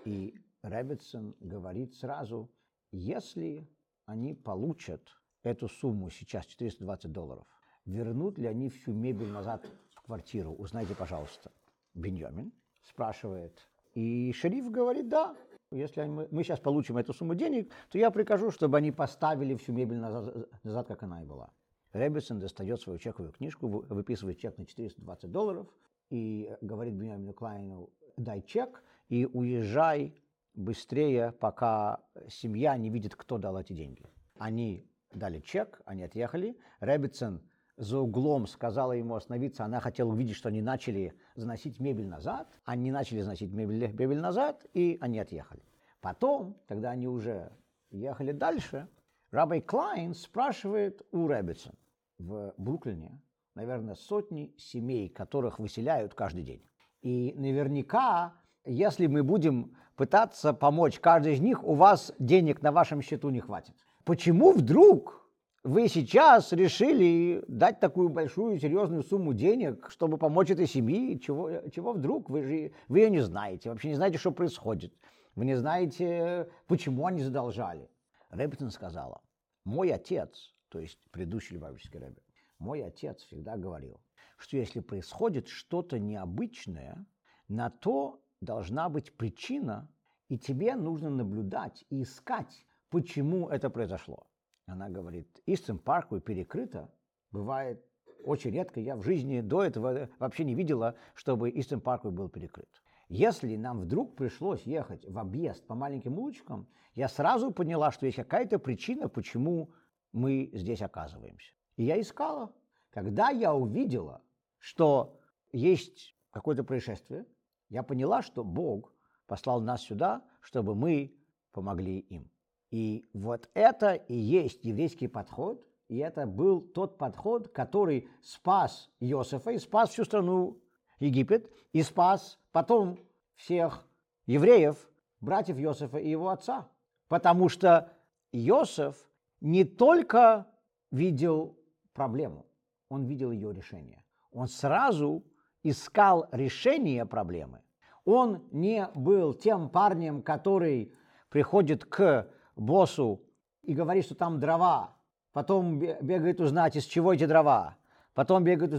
И 0.05 0.41
Рэббитсон 0.63 1.35
говорит 1.41 1.95
сразу, 1.95 2.49
если 2.93 3.69
они 4.07 4.35
получат 4.35 5.03
эту 5.43 5.69
сумму 5.69 6.11
сейчас, 6.11 6.47
420 6.47 7.11
долларов, 7.11 7.45
вернут 7.87 8.39
ли 8.39 8.47
они 8.47 8.69
всю 8.69 8.93
мебель 8.93 9.33
назад 9.33 9.67
квартиру? 10.13 10.53
Узнайте, 10.53 10.95
пожалуйста. 10.95 11.51
Беньямин 11.95 12.53
спрашивает. 12.83 13.67
И 13.95 14.33
шериф 14.35 14.71
говорит, 14.71 15.09
да, 15.09 15.35
если 15.71 16.05
мы, 16.05 16.45
сейчас 16.45 16.61
получим 16.61 16.99
эту 16.99 17.15
сумму 17.15 17.35
денег, 17.35 17.73
то 17.91 17.97
я 17.97 18.11
прикажу, 18.11 18.51
чтобы 18.51 18.77
они 18.77 18.93
поставили 18.93 19.55
всю 19.55 19.73
мебель 19.73 19.97
назад, 19.97 20.35
назад 20.65 20.89
как 20.89 21.03
она 21.03 21.23
и 21.23 21.25
была. 21.25 21.49
Рэббисон 21.93 22.41
достает 22.41 22.81
свою 22.83 22.99
чековую 22.99 23.33
книжку, 23.33 23.69
выписывает 23.69 24.39
чек 24.39 24.59
на 24.59 24.67
420 24.67 25.31
долларов 25.31 25.67
и 26.11 26.55
говорит 26.61 26.93
Бенямину 26.95 27.33
Клайну, 27.33 27.89
дай 28.19 28.43
чек 28.43 28.83
и 29.09 29.25
уезжай 29.25 30.15
быстрее, 30.55 31.33
пока 31.33 32.01
семья 32.29 32.77
не 32.77 32.91
видит, 32.91 33.15
кто 33.17 33.39
дал 33.39 33.59
эти 33.59 33.73
деньги. 33.73 34.05
Они 34.39 34.87
дали 35.15 35.41
чек, 35.41 35.81
они 35.87 36.03
отъехали. 36.03 36.59
Рэббитсон 36.81 37.41
за 37.77 37.99
углом 37.99 38.47
сказала 38.47 38.93
ему 38.93 39.15
остановиться, 39.15 39.65
она 39.65 39.81
хотела 39.81 40.11
увидеть, 40.11 40.37
что 40.37 40.49
они 40.49 40.63
начали 40.63 41.15
заносить 41.35 41.81
мебель 41.81 42.07
назад. 42.07 42.49
Они 42.65 42.91
начали 42.91 43.23
заносить 43.23 43.53
мебель, 43.53 43.93
мебель 43.93 44.21
назад, 44.21 44.67
и 44.75 44.99
они 45.01 45.19
отъехали. 45.19 45.63
Потом, 46.01 46.61
когда 46.67 46.91
они 46.91 47.09
уже 47.09 47.53
ехали 47.91 48.33
дальше, 48.33 48.89
Рабби 49.31 49.61
Клайн 49.61 50.15
спрашивает 50.15 51.03
у 51.13 51.27
ребецин 51.27 51.75
в 52.19 52.55
Бруклине, 52.59 53.23
наверное, 53.55 53.95
сотни 53.95 54.55
семей, 54.59 55.09
которых 55.09 55.59
выселяют 55.59 56.15
каждый 56.15 56.43
день. 56.43 56.63
И 57.01 57.33
наверняка, 57.37 58.35
если 58.65 59.07
мы 59.07 59.23
будем 59.23 59.75
пытаться 59.97 60.53
помочь 60.53 61.01
каждой 61.01 61.35
из 61.35 61.41
них, 61.41 61.65
у 61.65 61.75
вас 61.75 62.13
денег 62.19 62.63
на 62.63 62.73
вашем 62.73 63.01
счету 63.03 63.31
не 63.31 63.41
хватит. 63.41 63.75
Почему 64.05 64.53
вдруг 64.53 65.22
вы 65.65 65.89
сейчас 65.89 66.53
решили 66.53 67.45
дать 67.47 67.79
такую 67.79 68.09
большую 68.09 68.59
серьезную 68.59 69.05
сумму 69.05 69.33
денег, 69.33 69.91
чтобы 69.91 70.19
помочь 70.19 70.51
этой 70.51 70.67
семье? 70.67 71.19
Чего, 71.21 71.69
чего 71.71 71.93
вдруг? 71.93 72.31
Вы 72.31 72.43
же 72.43 72.73
вы 72.89 72.99
ее 72.99 73.11
не 73.11 73.21
знаете, 73.21 73.71
вообще 73.71 73.91
не 73.91 73.95
знаете, 73.95 74.19
что 74.19 74.33
происходит. 74.33 74.93
Вы 75.37 75.45
не 75.45 75.55
знаете, 75.55 76.49
почему 76.67 77.07
они 77.07 77.23
задолжали. 77.23 77.89
Ребецин 78.31 78.71
сказала, 78.71 79.21
мой 79.65 79.93
отец, 79.93 80.53
то 80.69 80.81
есть 80.81 80.99
предыдущий 81.11 81.55
Любавичский 81.55 82.01
Рэбби, 82.01 82.23
мой 82.59 82.83
отец 82.83 83.23
всегда 83.23 83.57
говорил, 83.57 84.01
что 84.39 84.57
если 84.57 84.81
происходит 84.81 85.47
что-то 85.49 85.99
необычное, 85.99 87.07
на 87.49 87.71
то 87.71 88.21
должна 88.41 88.89
быть 88.89 89.17
причина, 89.17 89.89
и 90.29 90.39
тебе 90.39 90.75
нужно 90.75 91.11
наблюдать 91.11 91.85
и 91.91 92.03
искать, 92.03 92.67
почему 92.91 93.49
это 93.49 93.71
произошло. 93.71 94.27
Она 94.67 94.89
говорит, 94.89 95.29
Eastern 95.47 95.79
Parkway 95.79 96.21
перекрыто. 96.21 96.93
Бывает 97.31 97.85
очень 98.25 98.53
редко. 98.53 98.81
Я 98.81 98.97
в 98.97 99.03
жизни 99.03 99.41
до 99.41 99.63
этого 99.63 100.09
вообще 100.19 100.45
не 100.45 100.55
видела, 100.55 100.97
чтобы 101.15 101.51
Eastern 101.51 101.81
Parkway 101.81 102.13
был 102.13 102.29
перекрыт. 102.29 102.69
Если 103.09 103.57
нам 103.57 103.81
вдруг 103.81 104.17
пришлось 104.17 104.63
ехать 104.63 105.07
в 105.07 105.19
объезд 105.19 105.67
по 105.67 105.75
маленьким 105.75 106.19
улочкам, 106.19 106.69
я 106.95 107.09
сразу 107.09 107.51
поняла, 107.51 107.91
что 107.91 108.07
есть 108.07 108.17
какая-то 108.17 108.59
причина, 108.59 109.09
почему 109.09 109.75
мы 110.13 110.51
здесь 110.55 110.81
оказываемся. 110.81 111.53
И 111.77 111.85
я 111.85 112.01
искала. 112.01 112.55
Когда 112.91 113.31
я 113.31 113.55
увидела, 113.55 114.23
что 114.59 115.21
есть 115.53 116.15
какое-то 116.31 116.65
происшествие, 116.65 117.27
я 117.69 117.83
поняла, 117.83 118.23
что 118.23 118.45
Бог 118.45 118.95
послал 119.27 119.61
нас 119.61 119.83
сюда, 119.83 120.23
чтобы 120.41 120.75
мы 120.75 121.15
помогли 121.53 121.99
им. 121.99 122.31
И 122.73 123.07
вот 123.13 123.51
это 123.53 123.93
и 123.93 124.15
есть 124.15 124.65
еврейский 124.65 125.07
подход, 125.07 125.63
и 125.89 125.99
это 125.99 126.27
был 126.27 126.63
тот 126.63 126.97
подход, 126.97 127.49
который 127.49 128.09
спас 128.23 128.91
Иосифа 128.99 129.51
и 129.51 129.59
спас 129.59 129.91
всю 129.91 130.07
страну 130.07 130.59
Египет, 130.99 131.51
и 131.75 131.83
спас 131.83 132.39
потом 132.51 132.99
всех 133.35 133.87
евреев, 134.25 134.89
братьев 135.21 135.59
Иосифа 135.59 135.99
и 135.99 136.09
его 136.09 136.31
отца. 136.31 136.67
Потому 137.09 137.51
что 137.51 137.93
Иосиф 138.33 138.97
не 139.43 139.65
только 139.65 140.47
видел 140.91 141.59
проблему, 141.93 142.47
он 142.89 143.05
видел 143.05 143.33
ее 143.33 143.53
решение. 143.53 144.03
Он 144.31 144.49
сразу 144.49 145.23
искал 145.63 146.27
решение 146.33 147.05
проблемы. 147.05 147.61
Он 148.07 148.43
не 148.51 148.89
был 148.95 149.35
тем 149.35 149.69
парнем, 149.69 150.23
который 150.23 150.95
приходит 151.29 151.85
к 151.85 152.33
боссу 152.57 153.23
и 153.63 153.75
говорит, 153.75 154.05
что 154.05 154.15
там 154.15 154.41
дрова, 154.41 154.97
потом 155.33 155.79
бегает 155.79 156.41
узнать, 156.41 156.77
из 156.77 156.85
чего 156.85 157.13
эти 157.13 157.27
дрова, 157.27 157.77
потом 158.15 158.45
бегает 158.45 158.73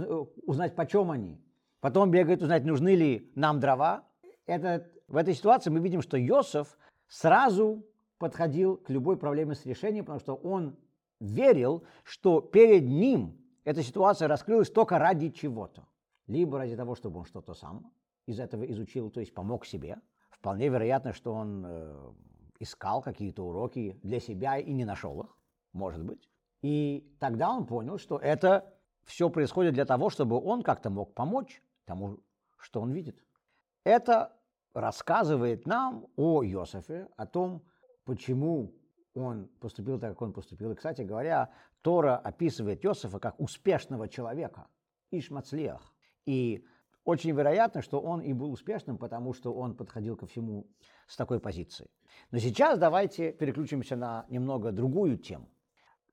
узнать, 0.45 0.75
почем 0.75 1.11
они, 1.11 1.41
потом 1.79 2.11
бегает 2.11 2.41
узнать, 2.41 2.65
нужны 2.65 2.95
ли 2.95 3.31
нам 3.35 3.59
дрова. 3.59 4.03
Это, 4.45 4.89
в 5.07 5.15
этой 5.15 5.33
ситуации 5.33 5.69
мы 5.69 5.79
видим, 5.79 6.01
что 6.01 6.17
Йосиф 6.17 6.77
сразу 7.07 7.85
подходил 8.17 8.77
к 8.77 8.89
любой 8.89 9.17
проблеме 9.17 9.55
с 9.55 9.65
решением, 9.65 10.05
потому 10.05 10.19
что 10.19 10.35
он 10.35 10.77
верил, 11.19 11.83
что 12.03 12.41
перед 12.41 12.83
ним 12.83 13.37
эта 13.63 13.81
ситуация 13.81 14.27
раскрылась 14.27 14.69
только 14.69 14.99
ради 14.99 15.29
чего-то. 15.29 15.87
Либо 16.27 16.57
ради 16.57 16.75
того, 16.75 16.95
чтобы 16.95 17.19
он 17.19 17.25
что-то 17.25 17.53
сам 17.53 17.91
из 18.25 18.39
этого 18.39 18.63
изучил, 18.63 19.09
то 19.09 19.19
есть 19.19 19.33
помог 19.33 19.65
себе. 19.65 19.97
Вполне 20.29 20.69
вероятно, 20.69 21.13
что 21.13 21.33
он 21.33 21.65
э, 21.65 22.11
искал 22.59 23.01
какие-то 23.01 23.43
уроки 23.43 23.99
для 24.03 24.19
себя 24.19 24.57
и 24.57 24.71
не 24.73 24.85
нашел 24.85 25.21
их, 25.21 25.37
может 25.73 26.03
быть. 26.03 26.29
И 26.61 27.05
тогда 27.19 27.49
он 27.51 27.65
понял, 27.65 27.97
что 27.97 28.17
это 28.17 28.73
все 29.03 29.29
происходит 29.29 29.73
для 29.73 29.85
того, 29.85 30.09
чтобы 30.09 30.39
он 30.39 30.61
как-то 30.61 30.89
мог 30.89 31.13
помочь 31.13 31.61
тому, 31.85 32.19
что 32.57 32.81
он 32.81 32.91
видит. 32.91 33.21
Это 33.83 34.33
рассказывает 34.73 35.67
нам 35.67 36.07
о 36.15 36.43
Иосифе, 36.43 37.09
о 37.17 37.25
том, 37.25 37.63
почему 38.05 38.73
он 39.13 39.47
поступил 39.59 39.99
так, 39.99 40.11
как 40.11 40.21
он 40.21 40.33
поступил. 40.33 40.71
И, 40.71 40.75
кстати 40.75 41.01
говоря, 41.01 41.51
Тора 41.81 42.17
описывает 42.17 42.83
Иосифа 42.85 43.19
как 43.19 43.39
успешного 43.39 44.07
человека, 44.07 44.67
Ишмацлех. 45.11 45.93
И 46.25 46.65
очень 47.05 47.31
вероятно, 47.31 47.81
что 47.81 47.99
он 47.99 48.21
и 48.21 48.33
был 48.33 48.51
успешным, 48.51 48.97
потому 48.97 49.33
что 49.33 49.53
он 49.53 49.75
подходил 49.75 50.15
ко 50.15 50.25
всему 50.25 50.67
с 51.07 51.17
такой 51.17 51.39
позиции. 51.39 51.89
Но 52.31 52.39
сейчас 52.39 52.79
давайте 52.79 53.31
переключимся 53.31 53.95
на 53.95 54.25
немного 54.29 54.71
другую 54.71 55.17
тему. 55.17 55.49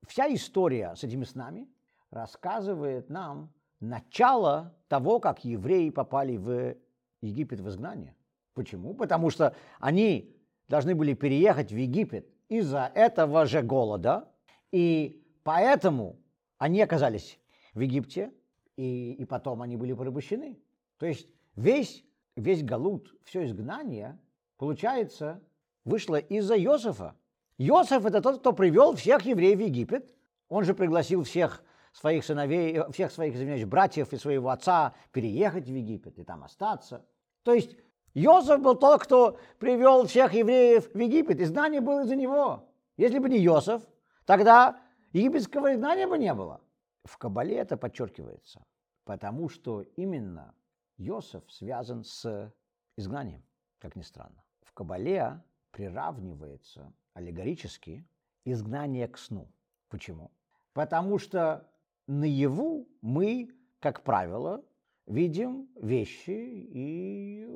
Вся 0.06 0.32
история 0.35 0.94
с 0.97 1.04
этими 1.04 1.25
снами 1.25 1.68
рассказывает 2.11 3.09
нам 3.09 3.52
начало 3.78 4.75
того, 4.88 5.20
как 5.20 5.44
евреи 5.44 5.90
попали 5.90 6.37
в 6.37 6.76
Египет 7.23 7.61
в 7.61 7.68
изгнание. 7.68 8.16
Почему? 8.54 8.94
Потому 8.94 9.30
что 9.30 9.54
они 9.78 10.37
должны 10.68 10.94
были 10.94 11.14
переехать 11.14 11.73
в 11.73 11.76
Египет 11.76 12.28
из-за 12.49 12.90
этого 12.94 13.47
же 13.47 13.62
голода, 13.62 14.28
и 14.73 15.25
поэтому 15.44 16.18
они 16.59 16.82
оказались 16.82 17.38
в 17.75 17.80
Египте, 17.80 18.32
и, 18.76 19.12
и 19.12 19.25
потом 19.25 19.62
они 19.62 19.76
были 19.76 19.92
порабощены. 19.92 20.59
То 21.00 21.07
есть 21.07 21.26
весь, 21.57 22.04
весь 22.37 22.62
галут, 22.62 23.12
все 23.25 23.47
изгнание, 23.47 24.21
получается, 24.59 25.42
вышло 25.87 26.16
из-за 26.16 26.59
Иосифа. 26.59 27.16
Иосиф– 27.57 28.04
это 28.07 28.21
тот, 28.21 28.40
кто 28.40 28.52
привел 28.52 28.95
всех 28.95 29.23
евреев 29.23 29.59
в 29.59 29.62
Египет. 29.62 30.14
Он 30.50 30.62
же 30.62 30.75
пригласил 30.75 31.25
всех 31.25 31.64
своих 31.92 32.23
сыновей, 32.23 32.83
всех 32.92 33.12
своих, 33.12 33.35
извиняюсь, 33.35 33.64
братьев 33.64 34.12
и 34.12 34.19
своего 34.19 34.50
отца 34.50 34.95
переехать 35.11 35.64
в 35.64 35.75
Египет 35.75 36.19
и 36.19 36.23
там 36.23 36.45
остаться. 36.45 37.07
То 37.45 37.54
есть 37.54 37.78
Иосиф 38.12 38.61
был 38.61 38.75
тот, 38.75 39.02
кто 39.02 39.38
привел 39.59 40.07
всех 40.07 40.35
евреев 40.35 40.92
в 40.92 40.99
Египет, 40.99 41.40
и 41.40 41.45
знание 41.47 41.80
было 41.80 42.02
из-за 42.02 42.16
него. 42.16 42.69
Если 42.99 43.19
бы 43.19 43.30
не 43.30 43.42
Иосиф, 43.47 43.80
тогда 44.26 44.78
египетского 45.14 45.73
изгнания 45.73 46.07
бы 46.07 46.19
не 46.19 46.35
было. 46.35 46.61
В 47.04 47.16
Кабале 47.16 47.57
это 47.57 47.78
подчеркивается, 47.78 48.62
потому 49.04 49.49
что 49.49 49.80
именно 49.97 50.54
Иосиф 51.00 51.50
связан 51.50 52.04
с 52.04 52.52
изгнанием, 52.97 53.42
как 53.78 53.97
ни 53.97 54.02
странно. 54.02 54.45
В 54.62 54.75
Кабале 54.75 55.42
приравнивается 55.71 56.92
аллегорически 57.14 58.07
изгнание 58.45 59.09
к 59.09 59.16
сну. 59.16 59.50
Почему? 59.88 60.30
Потому 60.75 61.19
что 61.19 61.66
наяву 62.07 62.87
мы, 63.00 63.50
как 63.78 64.02
правило, 64.02 64.62
видим 65.07 65.71
вещи 65.76 66.30
и 66.30 67.49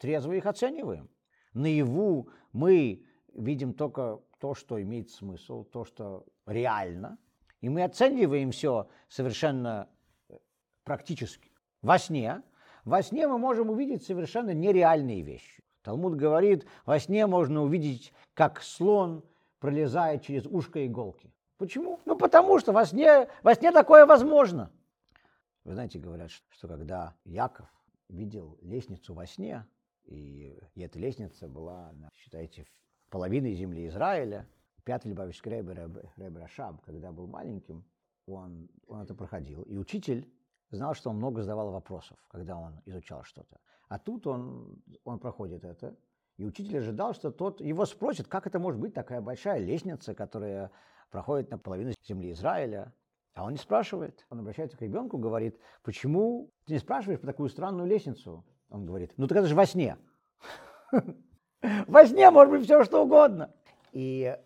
трезво 0.00 0.32
их 0.32 0.46
оцениваем. 0.46 1.08
Наяву 1.54 2.30
мы 2.52 3.06
видим 3.32 3.74
только 3.74 4.20
то, 4.40 4.54
что 4.54 4.82
имеет 4.82 5.10
смысл, 5.10 5.62
то, 5.64 5.84
что 5.84 6.26
реально, 6.46 7.16
и 7.60 7.68
мы 7.68 7.84
оцениваем 7.84 8.50
все 8.50 8.88
совершенно 9.08 9.88
практически. 10.82 11.52
Во 11.80 11.96
сне, 11.98 12.42
во 12.84 13.02
сне 13.02 13.26
мы 13.26 13.38
можем 13.38 13.70
увидеть 13.70 14.04
совершенно 14.04 14.52
нереальные 14.52 15.22
вещи. 15.22 15.62
Талмуд 15.82 16.14
говорит, 16.14 16.66
во 16.84 16.98
сне 16.98 17.26
можно 17.26 17.62
увидеть, 17.62 18.12
как 18.34 18.62
слон 18.62 19.24
пролезает 19.58 20.22
через 20.22 20.46
ушко 20.46 20.86
иголки. 20.86 21.32
Почему? 21.58 22.00
Ну 22.04 22.16
потому 22.16 22.58
что 22.58 22.72
во 22.72 22.84
сне, 22.84 23.28
во 23.42 23.54
сне 23.54 23.72
такое 23.72 24.06
возможно. 24.06 24.70
Вы 25.64 25.74
знаете, 25.74 25.98
говорят, 25.98 26.30
что 26.30 26.68
когда 26.68 27.14
Яков 27.24 27.68
видел 28.08 28.58
лестницу 28.62 29.14
во 29.14 29.26
сне, 29.26 29.64
и, 30.04 30.58
и 30.74 30.82
эта 30.82 30.98
лестница 30.98 31.48
была, 31.48 31.92
считайте, 32.16 32.66
половиной 33.10 33.54
земли 33.54 33.86
Израиля, 33.86 34.48
Пятый 34.84 35.08
Любавичский 35.08 35.52
Рейбер, 35.52 35.90
Рейбер 36.16 36.42
Ашаб, 36.42 36.80
когда 36.84 37.12
был 37.12 37.28
маленьким, 37.28 37.84
он, 38.26 38.68
он 38.88 39.02
это 39.02 39.14
проходил. 39.14 39.62
И 39.62 39.76
учитель 39.76 40.28
знал, 40.76 40.94
что 40.94 41.10
он 41.10 41.16
много 41.16 41.42
задавал 41.42 41.70
вопросов, 41.70 42.18
когда 42.28 42.56
он 42.56 42.80
изучал 42.86 43.24
что-то. 43.24 43.58
А 43.88 43.98
тут 43.98 44.26
он, 44.26 44.82
он 45.04 45.18
проходит 45.18 45.64
это, 45.64 45.96
и 46.36 46.44
учитель 46.44 46.78
ожидал, 46.78 47.14
что 47.14 47.30
тот 47.30 47.60
его 47.60 47.84
спросит, 47.84 48.26
как 48.26 48.46
это 48.46 48.58
может 48.58 48.80
быть 48.80 48.94
такая 48.94 49.20
большая 49.20 49.58
лестница, 49.58 50.14
которая 50.14 50.70
проходит 51.10 51.50
на 51.50 51.58
половину 51.58 51.92
земли 52.02 52.32
Израиля. 52.32 52.92
А 53.34 53.44
он 53.44 53.52
не 53.52 53.58
спрашивает. 53.58 54.26
Он 54.30 54.40
обращается 54.40 54.76
к 54.76 54.82
ребенку, 54.82 55.18
говорит, 55.18 55.58
почему 55.82 56.50
ты 56.66 56.74
не 56.74 56.78
спрашиваешь 56.78 57.20
про 57.20 57.28
такую 57.28 57.48
странную 57.48 57.86
лестницу? 57.86 58.44
Он 58.68 58.84
говорит, 58.84 59.12
ну 59.16 59.26
так 59.26 59.38
это 59.38 59.46
же 59.46 59.54
во 59.54 59.66
сне. 59.66 59.96
Во 61.86 62.04
сне 62.04 62.28
может 62.30 62.50
быть 62.50 62.64
все, 62.64 62.82
что 62.82 63.04
угодно. 63.04 63.54
И 63.92 64.36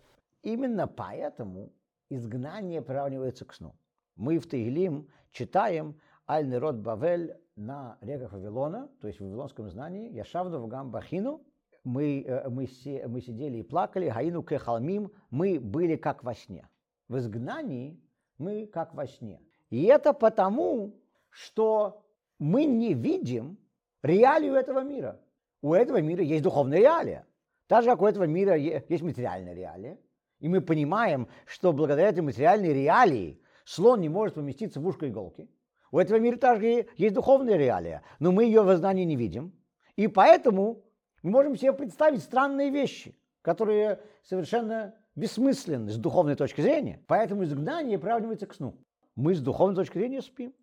именно 0.43 0.87
поэтому 0.87 1.73
изгнание 2.09 2.81
приравнивается 2.81 3.43
к 3.43 3.53
сну. 3.53 3.75
Мы 4.15 4.37
в 4.37 4.47
Таилим 4.47 5.09
читаем 5.31 5.99
«Аль 6.29 6.47
нерод 6.47 6.77
Бавель» 6.77 7.35
на 7.55 7.97
реках 8.01 8.33
Вавилона, 8.33 8.89
то 9.01 9.07
есть 9.07 9.19
в 9.19 9.23
вавилонском 9.23 9.69
знании, 9.69 10.11
«Яшавну 10.11 10.59
вагам 10.59 10.91
бахину», 10.91 11.41
мы, 11.83 12.21
э, 12.21 12.49
мы, 12.49 12.67
мы 13.07 13.21
сидели 13.21 13.57
и 13.57 13.63
плакали, 13.63 14.09
«Гаину 14.09 14.43
кехалмим», 14.43 15.11
мы 15.29 15.59
были 15.59 15.95
как 15.95 16.23
во 16.23 16.33
сне. 16.35 16.67
В 17.07 17.17
изгнании 17.17 17.99
мы 18.37 18.67
как 18.67 18.93
во 18.93 19.07
сне. 19.07 19.41
И 19.69 19.85
это 19.85 20.13
потому, 20.13 20.95
что 21.29 22.03
мы 22.39 22.65
не 22.65 22.93
видим 22.93 23.57
реалию 24.03 24.53
этого 24.53 24.83
мира. 24.83 25.19
У 25.61 25.73
этого 25.73 26.01
мира 26.01 26.23
есть 26.23 26.43
духовная 26.43 26.79
реалия. 26.79 27.25
Так 27.67 27.83
же, 27.83 27.89
как 27.89 28.01
у 28.01 28.05
этого 28.05 28.25
мира 28.25 28.55
есть 28.55 29.03
материальная 29.03 29.53
реалия. 29.53 29.97
И 30.39 30.47
мы 30.47 30.61
понимаем, 30.61 31.27
что 31.45 31.73
благодаря 31.73 32.09
этой 32.09 32.21
материальной 32.21 32.73
реалии 32.73 33.41
слон 33.65 34.01
не 34.01 34.09
может 34.09 34.35
поместиться 34.35 34.79
в 34.79 34.87
ушко 34.87 35.07
иголки. 35.07 35.49
У 35.91 35.99
этого 35.99 36.17
мира 36.17 36.37
также 36.37 36.87
есть 36.95 37.15
духовная 37.15 37.55
реалия, 37.55 38.03
но 38.19 38.31
мы 38.31 38.45
ее 38.45 38.61
в 38.61 38.75
знании 38.75 39.03
не 39.03 39.15
видим. 39.15 39.53
И 39.95 40.07
поэтому 40.07 40.83
мы 41.23 41.31
можем 41.31 41.55
себе 41.55 41.73
представить 41.73 42.21
странные 42.21 42.69
вещи, 42.69 43.17
которые 43.41 44.01
совершенно 44.23 44.95
бессмысленны 45.15 45.91
с 45.91 45.97
духовной 45.97 46.35
точки 46.35 46.61
зрения. 46.61 47.03
Поэтому 47.07 47.43
изгнание 47.43 47.97
приравнивается 47.97 48.45
к 48.45 48.53
сну. 48.53 48.77
Мы 49.15 49.33
с 49.33 49.41
духовной 49.41 49.75
точки 49.75 49.97
зрения 49.97 50.21
спим 50.21 50.53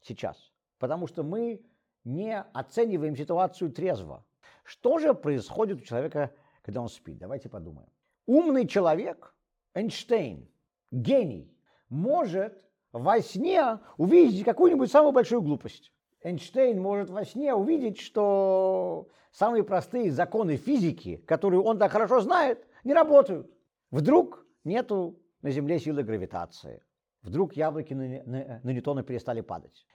сейчас, 0.00 0.52
потому 0.78 1.06
что 1.08 1.22
мы 1.24 1.64
не 2.04 2.40
оцениваем 2.40 3.16
ситуацию 3.16 3.72
трезво. 3.72 4.24
Что 4.62 4.98
же 4.98 5.14
происходит 5.14 5.80
у 5.80 5.84
человека, 5.84 6.32
когда 6.62 6.82
он 6.82 6.88
спит? 6.88 7.18
Давайте 7.18 7.48
подумаем. 7.48 7.88
Умный 8.26 8.66
человек, 8.68 9.34
Эйнштейн, 9.74 10.48
гений, 10.90 11.52
может 11.88 12.62
во 12.98 13.20
сне 13.20 13.78
увидеть 13.96 14.44
какую-нибудь 14.44 14.90
самую 14.90 15.12
большую 15.12 15.42
глупость. 15.42 15.92
Эйнштейн 16.22 16.80
может 16.80 17.10
во 17.10 17.24
сне 17.24 17.54
увидеть, 17.54 18.00
что 18.00 19.08
самые 19.32 19.62
простые 19.62 20.10
законы 20.10 20.56
физики, 20.56 21.16
которые 21.26 21.60
он 21.60 21.78
так 21.78 21.92
хорошо 21.92 22.20
знает, 22.20 22.66
не 22.84 22.94
работают. 22.94 23.50
Вдруг 23.90 24.46
нету 24.64 25.18
на 25.42 25.50
Земле 25.50 25.78
силы 25.78 26.02
гравитации. 26.02 26.82
Вдруг 27.22 27.54
яблоки 27.54 27.92
на, 27.92 28.22
на, 28.24 28.60
на 28.62 28.70
Ньютона 28.70 29.02
перестали 29.02 29.40
падать. 29.40 29.86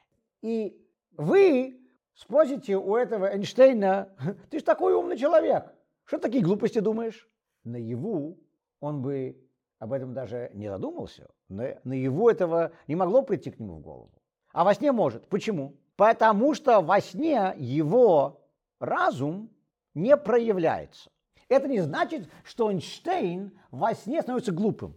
И 0.42 0.78
вы 1.18 1.80
спросите 2.14 2.78
у 2.78 2.96
этого 2.96 3.34
Эйнштейна, 3.34 4.16
ты 4.50 4.60
же 4.60 4.66
такой 4.66 4.94
умный 4.94 5.18
человек, 5.18 5.74
что 6.06 6.18
такие 6.18 6.44
глупости 6.44 6.80
думаешь? 6.80 7.30
Наяву 7.64 8.40
он 8.80 9.02
бы 9.02 9.38
об 9.82 9.94
этом 9.94 10.14
даже 10.14 10.52
не 10.54 10.70
задумался, 10.70 11.28
наяву 11.50 12.30
этого 12.30 12.72
не 12.88 12.96
могло 12.96 13.24
прийти 13.24 13.50
к 13.50 13.60
нему 13.60 13.78
в 13.78 13.80
голову. 13.80 14.12
А 14.54 14.64
во 14.64 14.76
сне 14.76 14.92
может. 14.92 15.28
Почему? 15.28 15.76
Потому 15.96 16.54
что 16.54 16.82
во 16.82 17.02
сне 17.02 17.56
его 17.58 18.44
разум 18.80 19.50
не 19.96 20.16
проявляется. 20.18 21.10
Это 21.50 21.68
не 21.68 21.80
значит, 21.80 22.30
что 22.44 22.70
Эйнштейн 22.70 23.58
во 23.72 23.96
сне 23.96 24.22
становится 24.22 24.52
глупым. 24.52 24.96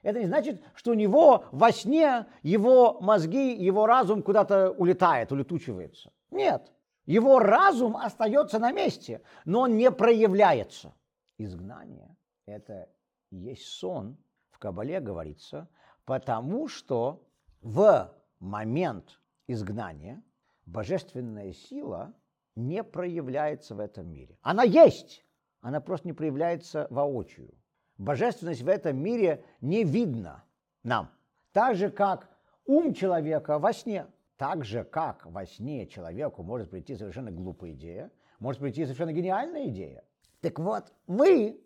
Это 0.00 0.20
не 0.20 0.26
значит, 0.26 0.62
что 0.74 0.92
у 0.92 0.94
него 0.94 1.44
во 1.52 1.70
сне 1.70 2.24
его 2.42 2.98
мозги, 3.02 3.54
его 3.54 3.84
разум 3.84 4.22
куда-то 4.22 4.70
улетает, 4.70 5.30
улетучивается. 5.30 6.10
Нет. 6.30 6.72
Его 7.04 7.38
разум 7.38 7.98
остается 7.98 8.58
на 8.58 8.72
месте, 8.72 9.20
но 9.44 9.60
он 9.60 9.76
не 9.76 9.90
проявляется. 9.90 10.94
Изгнание– 11.36 12.16
это 12.46 12.88
есть 13.36 13.66
сон, 13.66 14.16
в 14.50 14.58
Кабале 14.58 15.00
говорится, 15.00 15.68
потому 16.04 16.68
что 16.68 17.26
в 17.60 18.12
момент 18.38 19.20
изгнания 19.46 20.22
божественная 20.66 21.52
сила 21.52 22.14
не 22.54 22.84
проявляется 22.84 23.74
в 23.74 23.80
этом 23.80 24.08
мире. 24.08 24.38
Она 24.42 24.62
есть, 24.62 25.24
она 25.60 25.80
просто 25.80 26.08
не 26.08 26.12
проявляется 26.12 26.86
воочию. 26.90 27.54
Божественность 27.98 28.62
в 28.62 28.68
этом 28.68 28.96
мире 28.96 29.44
не 29.60 29.84
видна 29.84 30.44
нам. 30.82 31.10
Так 31.52 31.76
же, 31.76 31.90
как 31.90 32.28
ум 32.66 32.94
человека 32.94 33.58
во 33.58 33.72
сне. 33.72 34.06
Так 34.36 34.64
же, 34.64 34.82
как 34.82 35.24
во 35.26 35.46
сне 35.46 35.86
человеку 35.86 36.42
может 36.42 36.70
прийти 36.70 36.96
совершенно 36.96 37.30
глупая 37.30 37.72
идея, 37.72 38.10
может 38.40 38.60
прийти 38.60 38.84
совершенно 38.84 39.12
гениальная 39.12 39.68
идея. 39.68 40.04
Так 40.40 40.58
вот, 40.58 40.92
мы 41.06 41.61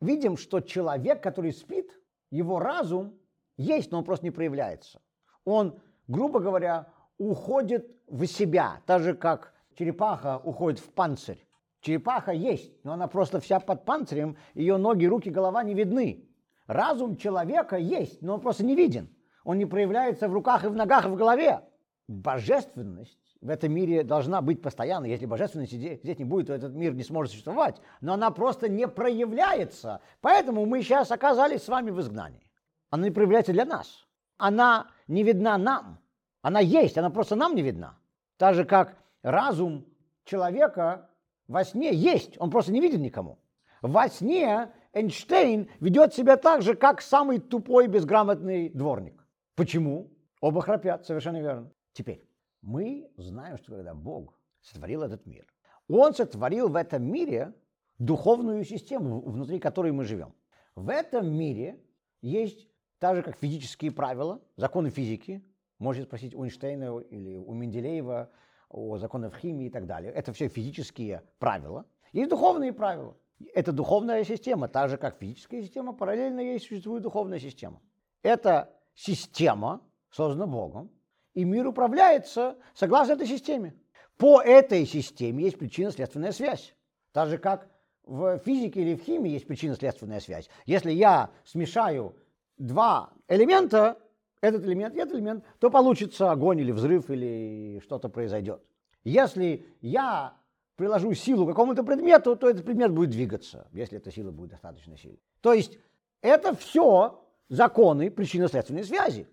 видим, 0.00 0.36
что 0.36 0.60
человек, 0.60 1.22
который 1.22 1.52
спит, 1.52 1.90
его 2.30 2.58
разум 2.58 3.18
есть, 3.56 3.90
но 3.90 3.98
он 3.98 4.04
просто 4.04 4.24
не 4.24 4.30
проявляется. 4.30 5.00
Он, 5.44 5.80
грубо 6.08 6.40
говоря, 6.40 6.92
уходит 7.18 7.90
в 8.06 8.26
себя, 8.26 8.82
так 8.86 9.02
же 9.02 9.14
как 9.14 9.54
черепаха 9.74 10.38
уходит 10.38 10.80
в 10.80 10.92
панцирь. 10.92 11.46
Черепаха 11.80 12.32
есть, 12.32 12.72
но 12.84 12.92
она 12.92 13.06
просто 13.06 13.40
вся 13.40 13.60
под 13.60 13.84
панцирем, 13.84 14.36
ее 14.54 14.76
ноги, 14.76 15.06
руки, 15.06 15.30
голова 15.30 15.62
не 15.62 15.74
видны. 15.74 16.28
Разум 16.66 17.16
человека 17.16 17.76
есть, 17.76 18.22
но 18.22 18.34
он 18.34 18.40
просто 18.40 18.64
не 18.64 18.74
виден. 18.74 19.08
Он 19.44 19.58
не 19.58 19.66
проявляется 19.66 20.28
в 20.28 20.32
руках 20.32 20.64
и 20.64 20.68
в 20.68 20.74
ногах 20.74 21.06
и 21.06 21.08
в 21.08 21.14
голове. 21.14 21.60
Божественность 22.08 23.25
в 23.46 23.50
этом 23.50 23.72
мире 23.72 24.02
должна 24.02 24.42
быть 24.42 24.60
постоянно. 24.60 25.06
Если 25.06 25.24
божественности 25.24 25.76
здесь 25.76 26.18
не 26.18 26.24
будет, 26.24 26.48
то 26.48 26.52
этот 26.52 26.74
мир 26.74 26.94
не 26.94 27.04
сможет 27.04 27.30
существовать. 27.30 27.80
Но 28.00 28.14
она 28.14 28.32
просто 28.32 28.68
не 28.68 28.88
проявляется. 28.88 30.00
Поэтому 30.20 30.66
мы 30.66 30.82
сейчас 30.82 31.12
оказались 31.12 31.62
с 31.62 31.68
вами 31.68 31.90
в 31.92 32.00
изгнании. 32.00 32.50
Она 32.90 33.04
не 33.04 33.12
проявляется 33.12 33.52
для 33.52 33.64
нас. 33.64 34.04
Она 34.36 34.90
не 35.06 35.22
видна 35.22 35.56
нам. 35.58 36.00
Она 36.42 36.58
есть, 36.58 36.98
она 36.98 37.10
просто 37.10 37.36
нам 37.36 37.54
не 37.54 37.62
видна. 37.62 37.96
Так 38.36 38.56
же, 38.56 38.64
как 38.64 38.96
разум 39.22 39.86
человека 40.24 41.08
во 41.46 41.64
сне 41.64 41.94
есть, 41.94 42.36
он 42.40 42.50
просто 42.50 42.72
не 42.72 42.80
виден 42.80 43.00
никому. 43.00 43.38
Во 43.80 44.08
сне 44.08 44.72
Эйнштейн 44.92 45.70
ведет 45.78 46.14
себя 46.14 46.36
так 46.36 46.62
же, 46.62 46.74
как 46.74 47.00
самый 47.00 47.38
тупой 47.38 47.86
безграмотный 47.86 48.70
дворник. 48.70 49.24
Почему? 49.54 50.10
Оба 50.40 50.62
храпят, 50.62 51.06
совершенно 51.06 51.40
верно. 51.40 51.70
Теперь, 51.92 52.25
мы 52.66 53.08
знаем, 53.16 53.56
что 53.56 53.72
когда 53.72 53.94
Бог 53.94 54.38
сотворил 54.60 55.02
этот 55.02 55.24
мир, 55.24 55.46
Он 55.88 56.12
сотворил 56.12 56.68
в 56.68 56.74
этом 56.74 57.04
мире 57.04 57.54
духовную 57.98 58.64
систему, 58.64 59.20
внутри 59.20 59.60
которой 59.60 59.92
мы 59.92 60.04
живем. 60.04 60.34
В 60.74 60.90
этом 60.90 61.32
мире 61.32 61.80
есть 62.20 62.68
так 62.98 63.16
же, 63.16 63.22
как 63.22 63.38
физические 63.38 63.92
правила, 63.92 64.42
законы 64.56 64.90
физики, 64.90 65.44
можете 65.78 66.06
спросить 66.06 66.34
у 66.34 66.44
Эйнштейна 66.44 66.98
или 66.98 67.36
у 67.36 67.52
Менделеева 67.54 68.30
о 68.68 68.98
законах 68.98 69.36
химии 69.36 69.66
и 69.66 69.70
так 69.70 69.86
далее. 69.86 70.12
Это 70.12 70.32
все 70.32 70.48
физические 70.48 71.22
правила. 71.38 71.86
Есть 72.12 72.30
духовные 72.30 72.72
правила. 72.72 73.16
Это 73.54 73.70
духовная 73.70 74.24
система, 74.24 74.66
так 74.66 74.90
же 74.90 74.96
как 74.96 75.18
физическая 75.18 75.62
система, 75.62 75.92
параллельно 75.92 76.40
ей 76.40 76.58
существует 76.58 77.02
духовная 77.04 77.38
система. 77.38 77.80
Эта 78.22 78.74
система 78.94 79.82
создана 80.10 80.46
Богом, 80.46 80.90
и 81.36 81.44
мир 81.44 81.68
управляется 81.68 82.56
согласно 82.74 83.12
этой 83.12 83.26
системе. 83.26 83.74
По 84.16 84.40
этой 84.40 84.86
системе 84.86 85.44
есть 85.44 85.58
причинно-следственная 85.58 86.32
связь. 86.32 86.74
Так 87.12 87.28
же 87.28 87.36
как 87.36 87.68
в 88.04 88.38
физике 88.38 88.80
или 88.80 88.94
в 88.96 89.02
химии 89.02 89.32
есть 89.32 89.46
причинно-следственная 89.46 90.20
связь. 90.20 90.48
Если 90.64 90.90
я 90.90 91.30
смешаю 91.44 92.16
два 92.56 93.10
элемента, 93.28 93.98
этот 94.40 94.64
элемент 94.64 94.94
и 94.94 94.98
этот 94.98 95.16
элемент, 95.16 95.44
то 95.58 95.70
получится 95.70 96.30
огонь 96.30 96.60
или 96.60 96.72
взрыв 96.72 97.10
или 97.10 97.80
что-то 97.84 98.08
произойдет. 98.08 98.62
Если 99.04 99.66
я 99.82 100.38
приложу 100.76 101.12
силу 101.12 101.44
к 101.44 101.48
какому-то 101.50 101.84
предмету, 101.84 102.34
то 102.36 102.48
этот 102.48 102.64
предмет 102.64 102.92
будет 102.92 103.10
двигаться, 103.10 103.68
если 103.72 103.98
эта 103.98 104.10
сила 104.10 104.30
будет 104.30 104.52
достаточно 104.52 104.96
сильной. 104.96 105.20
То 105.42 105.52
есть 105.52 105.78
это 106.22 106.56
все 106.56 107.22
законы 107.50 108.10
причинно-следственной 108.10 108.84
связи. 108.84 109.28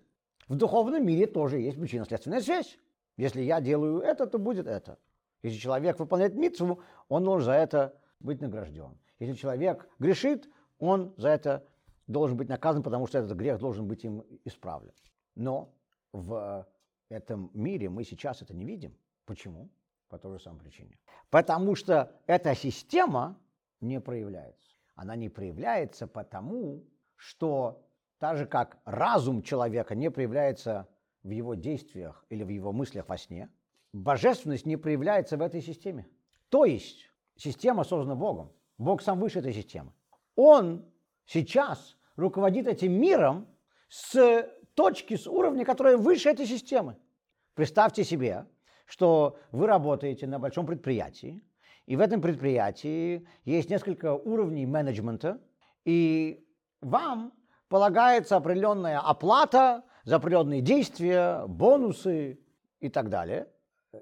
В 0.48 0.56
духовном 0.56 1.04
мире 1.04 1.26
тоже 1.26 1.58
есть 1.58 1.78
причинно-следственная 1.78 2.40
связь. 2.40 2.78
Если 3.16 3.42
я 3.42 3.60
делаю 3.60 4.00
это, 4.00 4.26
то 4.26 4.38
будет 4.38 4.66
это. 4.66 4.98
Если 5.42 5.58
человек 5.58 5.98
выполняет 5.98 6.34
митцву, 6.34 6.82
он 7.08 7.24
должен 7.24 7.46
за 7.46 7.52
это 7.52 8.00
быть 8.20 8.40
награжден. 8.40 8.98
Если 9.18 9.34
человек 9.34 9.88
грешит, 9.98 10.48
он 10.78 11.14
за 11.16 11.28
это 11.28 11.66
должен 12.06 12.36
быть 12.36 12.48
наказан, 12.48 12.82
потому 12.82 13.06
что 13.06 13.18
этот 13.18 13.36
грех 13.36 13.58
должен 13.58 13.86
быть 13.86 14.04
им 14.04 14.24
исправлен. 14.44 14.92
Но 15.34 15.74
в 16.12 16.66
этом 17.08 17.50
мире 17.54 17.88
мы 17.88 18.04
сейчас 18.04 18.42
это 18.42 18.54
не 18.54 18.64
видим. 18.64 18.96
Почему? 19.24 19.70
По 20.08 20.18
той 20.18 20.38
же 20.38 20.44
самой 20.44 20.60
причине. 20.60 20.98
Потому 21.30 21.74
что 21.74 22.12
эта 22.26 22.54
система 22.54 23.38
не 23.80 24.00
проявляется. 24.00 24.70
Она 24.94 25.16
не 25.16 25.28
проявляется 25.28 26.06
потому, 26.06 26.84
что 27.16 27.84
так 28.24 28.38
же 28.38 28.46
как 28.46 28.78
разум 28.86 29.42
человека 29.42 29.94
не 29.94 30.10
проявляется 30.10 30.88
в 31.24 31.28
его 31.28 31.52
действиях 31.54 32.24
или 32.30 32.42
в 32.42 32.48
его 32.48 32.72
мыслях 32.72 33.06
во 33.06 33.18
сне, 33.18 33.50
божественность 33.92 34.64
не 34.64 34.78
проявляется 34.78 35.36
в 35.36 35.42
этой 35.42 35.60
системе. 35.60 36.08
То 36.48 36.64
есть 36.64 37.10
система 37.36 37.84
создана 37.84 38.14
Богом. 38.14 38.50
Бог 38.78 39.02
сам 39.02 39.20
выше 39.20 39.40
этой 39.40 39.52
системы. 39.52 39.92
Он 40.36 40.86
сейчас 41.26 41.98
руководит 42.16 42.66
этим 42.66 42.92
миром 42.92 43.46
с 43.90 44.50
точки, 44.72 45.16
с 45.16 45.26
уровня, 45.26 45.66
который 45.66 45.98
выше 45.98 46.30
этой 46.30 46.46
системы. 46.46 46.96
Представьте 47.52 48.04
себе, 48.04 48.46
что 48.86 49.38
вы 49.52 49.66
работаете 49.66 50.26
на 50.26 50.38
большом 50.38 50.64
предприятии, 50.64 51.44
и 51.84 51.94
в 51.94 52.00
этом 52.00 52.22
предприятии 52.22 53.28
есть 53.44 53.68
несколько 53.68 54.14
уровней 54.14 54.64
менеджмента, 54.64 55.42
и 55.84 56.42
вам 56.80 57.34
полагается 57.68 58.36
определенная 58.36 58.98
оплата 58.98 59.84
за 60.04 60.16
определенные 60.16 60.60
действия, 60.60 61.46
бонусы 61.46 62.38
и 62.80 62.88
так 62.88 63.08
далее. 63.08 63.48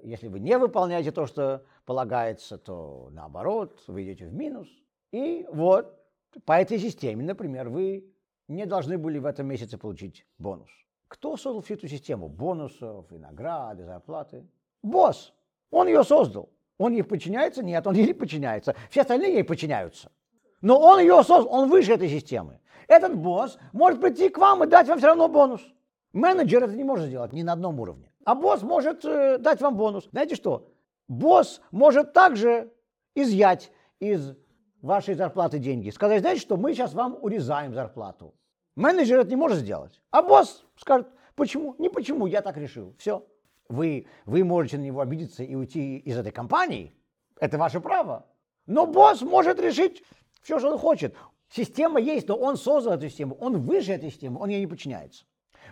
Если 0.01 0.27
вы 0.27 0.39
не 0.39 0.57
выполняете 0.57 1.11
то, 1.11 1.25
что 1.25 1.65
полагается, 1.85 2.57
то 2.57 3.09
наоборот, 3.11 3.79
вы 3.87 4.03
идете 4.03 4.25
в 4.27 4.33
минус. 4.33 4.67
И 5.11 5.45
вот 5.51 5.99
по 6.45 6.53
этой 6.53 6.79
системе, 6.79 7.23
например, 7.23 7.69
вы 7.69 8.11
не 8.47 8.65
должны 8.65 8.97
были 8.97 9.19
в 9.19 9.25
этом 9.25 9.47
месяце 9.47 9.77
получить 9.77 10.25
бонус. 10.37 10.69
Кто 11.07 11.37
создал 11.37 11.61
всю 11.61 11.75
эту 11.75 11.87
систему 11.87 12.27
бонусов 12.27 13.11
и 13.11 13.17
награды, 13.17 13.85
зарплаты? 13.85 14.47
Босс. 14.81 15.33
Он 15.69 15.87
ее 15.87 16.03
создал. 16.03 16.49
Он 16.77 16.93
ей 16.93 17.03
подчиняется? 17.03 17.63
Нет, 17.63 17.85
он 17.85 17.93
ей 17.95 18.07
не 18.07 18.13
подчиняется. 18.13 18.75
Все 18.89 19.01
остальные 19.01 19.33
ей 19.33 19.43
подчиняются. 19.43 20.11
Но 20.63 20.79
он 20.79 20.99
ее 21.01 21.21
создал, 21.23 21.53
он 21.53 21.69
выше 21.69 21.91
этой 21.91 22.07
системы. 22.07 22.57
Этот 22.87 23.15
босс 23.17 23.59
может 23.73 23.99
прийти 23.99 24.29
к 24.29 24.37
вам 24.37 24.63
и 24.63 24.67
дать 24.67 24.87
вам 24.87 24.97
все 24.97 25.07
равно 25.07 25.27
бонус. 25.27 25.61
Менеджер 26.13 26.63
это 26.63 26.73
не 26.73 26.85
может 26.85 27.07
сделать 27.07 27.33
ни 27.33 27.41
на 27.41 27.51
одном 27.51 27.81
уровне. 27.81 28.09
А 28.23 28.33
босс 28.33 28.61
может 28.61 29.03
э, 29.03 29.39
дать 29.39 29.59
вам 29.59 29.75
бонус. 29.75 30.07
Знаете 30.11 30.35
что? 30.35 30.69
Босс 31.09 31.59
может 31.71 32.13
также 32.13 32.71
изъять 33.13 33.73
из 33.99 34.37
вашей 34.81 35.15
зарплаты 35.15 35.59
деньги. 35.59 35.89
Сказать, 35.89 36.21
знаете 36.21 36.39
что, 36.39 36.55
мы 36.55 36.73
сейчас 36.73 36.93
вам 36.93 37.17
урезаем 37.19 37.73
зарплату. 37.73 38.33
Менеджер 38.77 39.19
это 39.19 39.29
не 39.31 39.35
может 39.35 39.57
сделать. 39.57 40.01
А 40.11 40.21
босс 40.21 40.63
скажет, 40.77 41.07
почему? 41.35 41.75
Не 41.77 41.89
почему, 41.89 42.25
я 42.25 42.41
так 42.41 42.55
решил. 42.55 42.95
Все. 42.97 43.27
Вы, 43.67 44.07
вы 44.25 44.45
можете 44.45 44.77
на 44.77 44.83
него 44.83 45.01
обидеться 45.01 45.43
и 45.43 45.55
уйти 45.55 45.97
из 45.97 46.17
этой 46.17 46.31
компании. 46.31 46.95
Это 47.37 47.57
ваше 47.57 47.81
право. 47.81 48.27
Но 48.65 48.87
босс 48.87 49.21
может 49.21 49.59
решить 49.59 50.03
все, 50.43 50.59
что 50.59 50.71
он 50.71 50.77
хочет. 50.77 51.15
Система 51.49 51.99
есть, 51.99 52.27
но 52.27 52.35
он 52.35 52.57
создал 52.57 52.93
эту 52.93 53.09
систему. 53.09 53.35
Он 53.39 53.61
выше 53.61 53.93
этой 53.93 54.11
системы, 54.11 54.39
он 54.39 54.49
ей 54.49 54.59
не 54.59 54.67
подчиняется. 54.67 55.25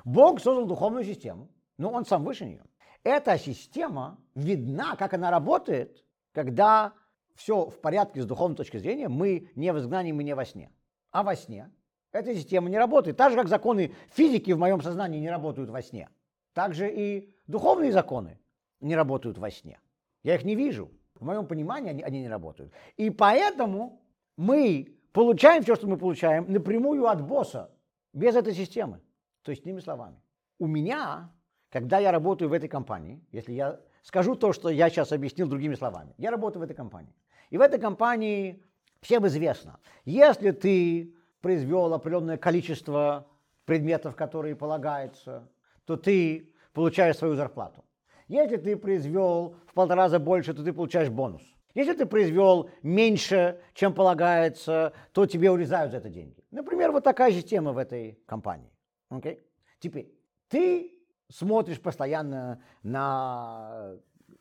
Бог 0.03 0.39
создал 0.39 0.65
духовную 0.65 1.03
систему, 1.03 1.49
но 1.77 1.91
он 1.91 2.05
сам 2.05 2.23
выше 2.23 2.45
нее. 2.45 2.63
Эта 3.03 3.37
система 3.37 4.19
видна, 4.35 4.95
как 4.95 5.13
она 5.13 5.31
работает, 5.31 6.03
когда 6.33 6.93
все 7.35 7.65
в 7.65 7.79
порядке 7.79 8.21
с 8.21 8.25
духовной 8.25 8.55
точки 8.55 8.77
зрения, 8.77 9.09
мы 9.09 9.49
не 9.55 9.73
в 9.73 9.77
изгнании, 9.79 10.11
мы 10.11 10.23
не 10.23 10.35
во 10.35 10.45
сне. 10.45 10.71
А 11.11 11.23
во 11.23 11.35
сне 11.35 11.69
эта 12.11 12.35
система 12.35 12.69
не 12.69 12.77
работает. 12.77 13.17
Так 13.17 13.31
же, 13.31 13.37
как 13.37 13.47
законы 13.47 13.93
физики 14.11 14.51
в 14.51 14.59
моем 14.59 14.81
сознании 14.81 15.19
не 15.19 15.29
работают 15.29 15.69
во 15.69 15.81
сне. 15.81 16.09
Так 16.53 16.73
же 16.73 16.91
и 16.93 17.33
духовные 17.47 17.91
законы 17.91 18.39
не 18.79 18.95
работают 18.95 19.37
во 19.37 19.49
сне. 19.49 19.79
Я 20.23 20.35
их 20.35 20.43
не 20.43 20.55
вижу. 20.55 20.91
В 21.15 21.23
моем 21.23 21.45
понимании 21.45 21.91
они, 21.91 22.03
они 22.03 22.21
не 22.21 22.29
работают. 22.29 22.73
И 22.97 23.09
поэтому 23.09 24.00
мы 24.37 24.95
получаем 25.11 25.63
все, 25.63 25.75
что 25.75 25.87
мы 25.87 25.97
получаем, 25.97 26.51
напрямую 26.51 27.07
от 27.07 27.21
босса, 27.21 27.71
без 28.13 28.35
этой 28.35 28.53
системы. 28.53 29.01
То 29.43 29.51
есть, 29.51 29.65
иными 29.65 29.79
словами, 29.79 30.21
у 30.59 30.67
меня, 30.67 31.31
когда 31.69 31.99
я 31.99 32.11
работаю 32.11 32.49
в 32.49 32.53
этой 32.53 32.69
компании, 32.69 33.23
если 33.31 33.53
я 33.53 33.79
скажу 34.03 34.35
то, 34.35 34.53
что 34.53 34.69
я 34.69 34.89
сейчас 34.89 35.11
объяснил 35.11 35.47
другими 35.47 35.75
словами, 35.75 36.13
я 36.17 36.31
работаю 36.31 36.61
в 36.61 36.63
этой 36.63 36.75
компании. 36.75 37.13
И 37.49 37.57
в 37.57 37.61
этой 37.61 37.79
компании 37.79 38.63
всем 39.01 39.25
известно, 39.27 39.79
если 40.05 40.51
ты 40.51 41.15
произвел 41.41 41.93
определенное 41.93 42.37
количество 42.37 43.27
предметов, 43.65 44.15
которые 44.15 44.55
полагаются, 44.55 45.49
то 45.85 45.97
ты 45.97 46.53
получаешь 46.73 47.17
свою 47.17 47.35
зарплату. 47.35 47.83
Если 48.27 48.57
ты 48.57 48.77
произвел 48.77 49.57
в 49.67 49.73
полтора 49.73 50.03
раза 50.03 50.19
больше, 50.19 50.53
то 50.53 50.63
ты 50.63 50.71
получаешь 50.71 51.09
бонус. 51.09 51.41
Если 51.73 51.93
ты 51.93 52.05
произвел 52.05 52.69
меньше, 52.83 53.59
чем 53.73 53.93
полагается, 53.93 54.93
то 55.13 55.25
тебе 55.25 55.51
урезают 55.51 55.91
за 55.91 55.97
это 55.97 56.09
деньги. 56.09 56.43
Например, 56.51 56.91
вот 56.91 57.03
такая 57.03 57.31
система 57.31 57.71
в 57.71 57.77
этой 57.77 58.19
компании. 58.25 58.71
Okay? 59.09 59.39
Теперь, 59.79 60.13
ты 60.49 60.91
смотришь 61.29 61.79
постоянно 61.79 62.61
на 62.83 63.93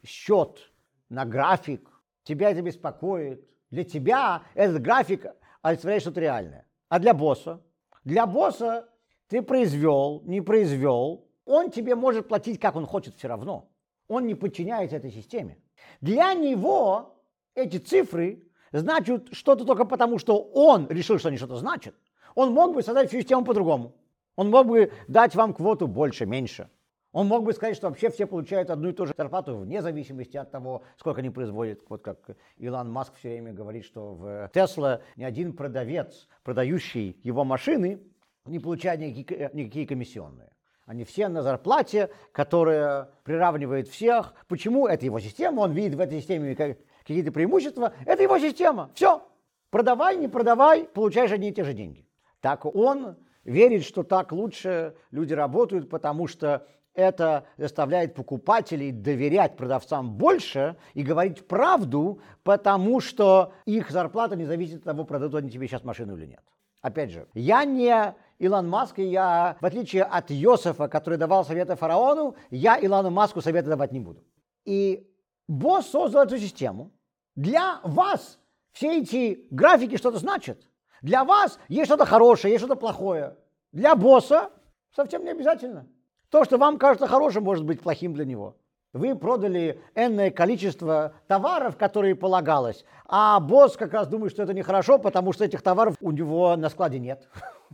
счет, 0.04 0.72
на 1.08 1.24
график, 1.24 1.88
тебя 2.24 2.50
это 2.50 2.62
беспокоит. 2.62 3.46
Для 3.70 3.84
тебя 3.84 4.42
этот 4.54 4.82
график 4.82 5.26
олицетворяет 5.62 6.02
что-то 6.02 6.20
реальное. 6.20 6.66
А 6.88 6.98
для 6.98 7.14
босса? 7.14 7.62
Для 8.04 8.26
босса 8.26 8.88
ты 9.28 9.42
произвел, 9.42 10.22
не 10.24 10.40
произвел, 10.40 11.28
он 11.44 11.70
тебе 11.70 11.94
может 11.94 12.28
платить, 12.28 12.60
как 12.60 12.76
он 12.76 12.86
хочет 12.86 13.16
все 13.16 13.28
равно. 13.28 13.70
Он 14.08 14.26
не 14.26 14.34
подчиняется 14.34 14.96
этой 14.96 15.10
системе. 15.10 15.58
Для 16.00 16.34
него 16.34 17.19
эти 17.54 17.78
цифры 17.78 18.42
значат 18.72 19.28
что-то 19.32 19.64
только 19.64 19.84
потому, 19.84 20.18
что 20.18 20.38
он 20.40 20.86
решил, 20.88 21.18
что 21.18 21.28
они 21.28 21.36
что-то 21.36 21.56
значат. 21.56 21.94
Он 22.34 22.52
мог 22.52 22.74
бы 22.74 22.82
создать 22.82 23.08
всю 23.08 23.20
систему 23.20 23.44
по-другому. 23.44 23.94
Он 24.36 24.50
мог 24.50 24.66
бы 24.66 24.92
дать 25.08 25.34
вам 25.34 25.52
квоту 25.52 25.86
больше, 25.86 26.26
меньше. 26.26 26.70
Он 27.12 27.26
мог 27.26 27.42
бы 27.42 27.52
сказать, 27.52 27.76
что 27.76 27.88
вообще 27.88 28.08
все 28.08 28.26
получают 28.26 28.70
одну 28.70 28.90
и 28.90 28.92
ту 28.92 29.04
же 29.04 29.14
зарплату 29.16 29.56
вне 29.56 29.82
зависимости 29.82 30.36
от 30.36 30.52
того, 30.52 30.82
сколько 30.96 31.20
они 31.20 31.30
производят. 31.30 31.80
Вот 31.88 32.02
как 32.02 32.18
Илон 32.56 32.90
Маск 32.90 33.14
все 33.16 33.30
время 33.30 33.52
говорит, 33.52 33.84
что 33.84 34.14
в 34.14 34.50
Тесла 34.54 35.00
ни 35.16 35.24
один 35.24 35.52
продавец, 35.52 36.28
продающий 36.44 37.18
его 37.24 37.44
машины, 37.44 38.00
не 38.46 38.60
получает 38.60 39.00
никакие, 39.00 39.50
никакие 39.52 39.86
комиссионные. 39.88 40.52
Они 40.86 41.04
все 41.04 41.28
на 41.28 41.42
зарплате, 41.42 42.10
которая 42.32 43.10
приравнивает 43.24 43.88
всех. 43.88 44.34
Почему? 44.48 44.86
Это 44.86 45.04
его 45.04 45.18
система, 45.20 45.60
он 45.60 45.72
видит 45.72 45.96
в 45.96 46.00
этой 46.00 46.20
системе 46.20 46.78
какие-то 47.00 47.32
преимущества. 47.32 47.92
Это 48.06 48.22
его 48.22 48.38
система. 48.38 48.90
Все. 48.94 49.22
Продавай, 49.70 50.16
не 50.16 50.28
продавай, 50.28 50.84
получаешь 50.84 51.32
одни 51.32 51.50
и 51.50 51.52
те 51.52 51.64
же 51.64 51.72
деньги. 51.72 52.06
Так 52.40 52.64
он 52.64 53.16
верит, 53.44 53.84
что 53.84 54.02
так 54.02 54.32
лучше 54.32 54.94
люди 55.10 55.32
работают, 55.32 55.88
потому 55.88 56.26
что 56.26 56.66
это 56.94 57.46
заставляет 57.56 58.14
покупателей 58.14 58.90
доверять 58.90 59.56
продавцам 59.56 60.12
больше 60.12 60.76
и 60.94 61.02
говорить 61.02 61.46
правду, 61.46 62.20
потому 62.42 63.00
что 63.00 63.52
их 63.64 63.90
зарплата 63.90 64.36
не 64.36 64.44
зависит 64.44 64.78
от 64.78 64.84
того, 64.84 65.04
продадут 65.04 65.36
они 65.36 65.50
тебе 65.50 65.68
сейчас 65.68 65.84
машину 65.84 66.16
или 66.16 66.26
нет. 66.26 66.42
Опять 66.82 67.10
же, 67.10 67.28
я 67.34 67.64
не 67.64 68.14
Илон 68.38 68.68
Маск, 68.68 68.98
и 68.98 69.04
я, 69.04 69.56
в 69.60 69.66
отличие 69.66 70.02
от 70.02 70.30
Йосефа, 70.30 70.88
который 70.88 71.18
давал 71.18 71.44
советы 71.44 71.76
фараону, 71.76 72.34
я 72.50 72.78
Илону 72.80 73.10
Маску 73.10 73.40
советы 73.40 73.68
давать 73.68 73.92
не 73.92 74.00
буду. 74.00 74.24
И 74.64 75.06
босс 75.50 75.88
создал 75.88 76.22
эту 76.22 76.38
систему. 76.38 76.92
Для 77.34 77.80
вас 77.82 78.38
все 78.72 79.00
эти 79.00 79.46
графики 79.50 79.96
что-то 79.96 80.18
значат. 80.18 80.62
Для 81.02 81.24
вас 81.24 81.58
есть 81.68 81.86
что-то 81.86 82.04
хорошее, 82.04 82.52
есть 82.52 82.64
что-то 82.64 82.78
плохое. 82.78 83.36
Для 83.72 83.96
босса 83.96 84.50
совсем 84.94 85.24
не 85.24 85.30
обязательно. 85.30 85.86
То, 86.28 86.44
что 86.44 86.56
вам 86.56 86.78
кажется 86.78 87.08
хорошим, 87.08 87.44
может 87.44 87.64
быть 87.64 87.80
плохим 87.80 88.14
для 88.14 88.24
него. 88.24 88.56
Вы 88.92 89.16
продали 89.16 89.80
энное 89.94 90.30
количество 90.30 91.14
товаров, 91.26 91.76
которые 91.76 92.14
полагалось, 92.14 92.84
а 93.06 93.38
босс 93.40 93.76
как 93.76 93.92
раз 93.92 94.08
думает, 94.08 94.32
что 94.32 94.42
это 94.42 94.52
нехорошо, 94.52 94.98
потому 94.98 95.32
что 95.32 95.44
этих 95.44 95.62
товаров 95.62 95.96
у 96.00 96.10
него 96.10 96.56
на 96.56 96.68
складе 96.68 96.98
нет. 96.98 97.28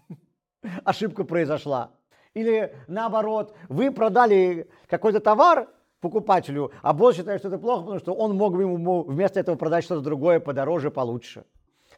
Ошибка 0.84 1.24
произошла. 1.24 1.92
Или 2.34 2.74
наоборот, 2.86 3.54
вы 3.68 3.90
продали 3.90 4.68
какой-то 4.88 5.20
товар 5.20 5.68
покупателю, 6.00 6.72
а 6.82 6.92
босс 6.92 7.16
считает, 7.16 7.40
что 7.40 7.48
это 7.48 7.58
плохо, 7.58 7.82
потому 7.82 7.98
что 7.98 8.14
он 8.14 8.36
мог 8.36 8.54
бы 8.54 8.62
ему 8.62 9.02
вместо 9.02 9.40
этого 9.40 9.56
продать 9.56 9.84
что-то 9.84 10.02
другое 10.02 10.40
подороже, 10.40 10.90
получше. 10.90 11.44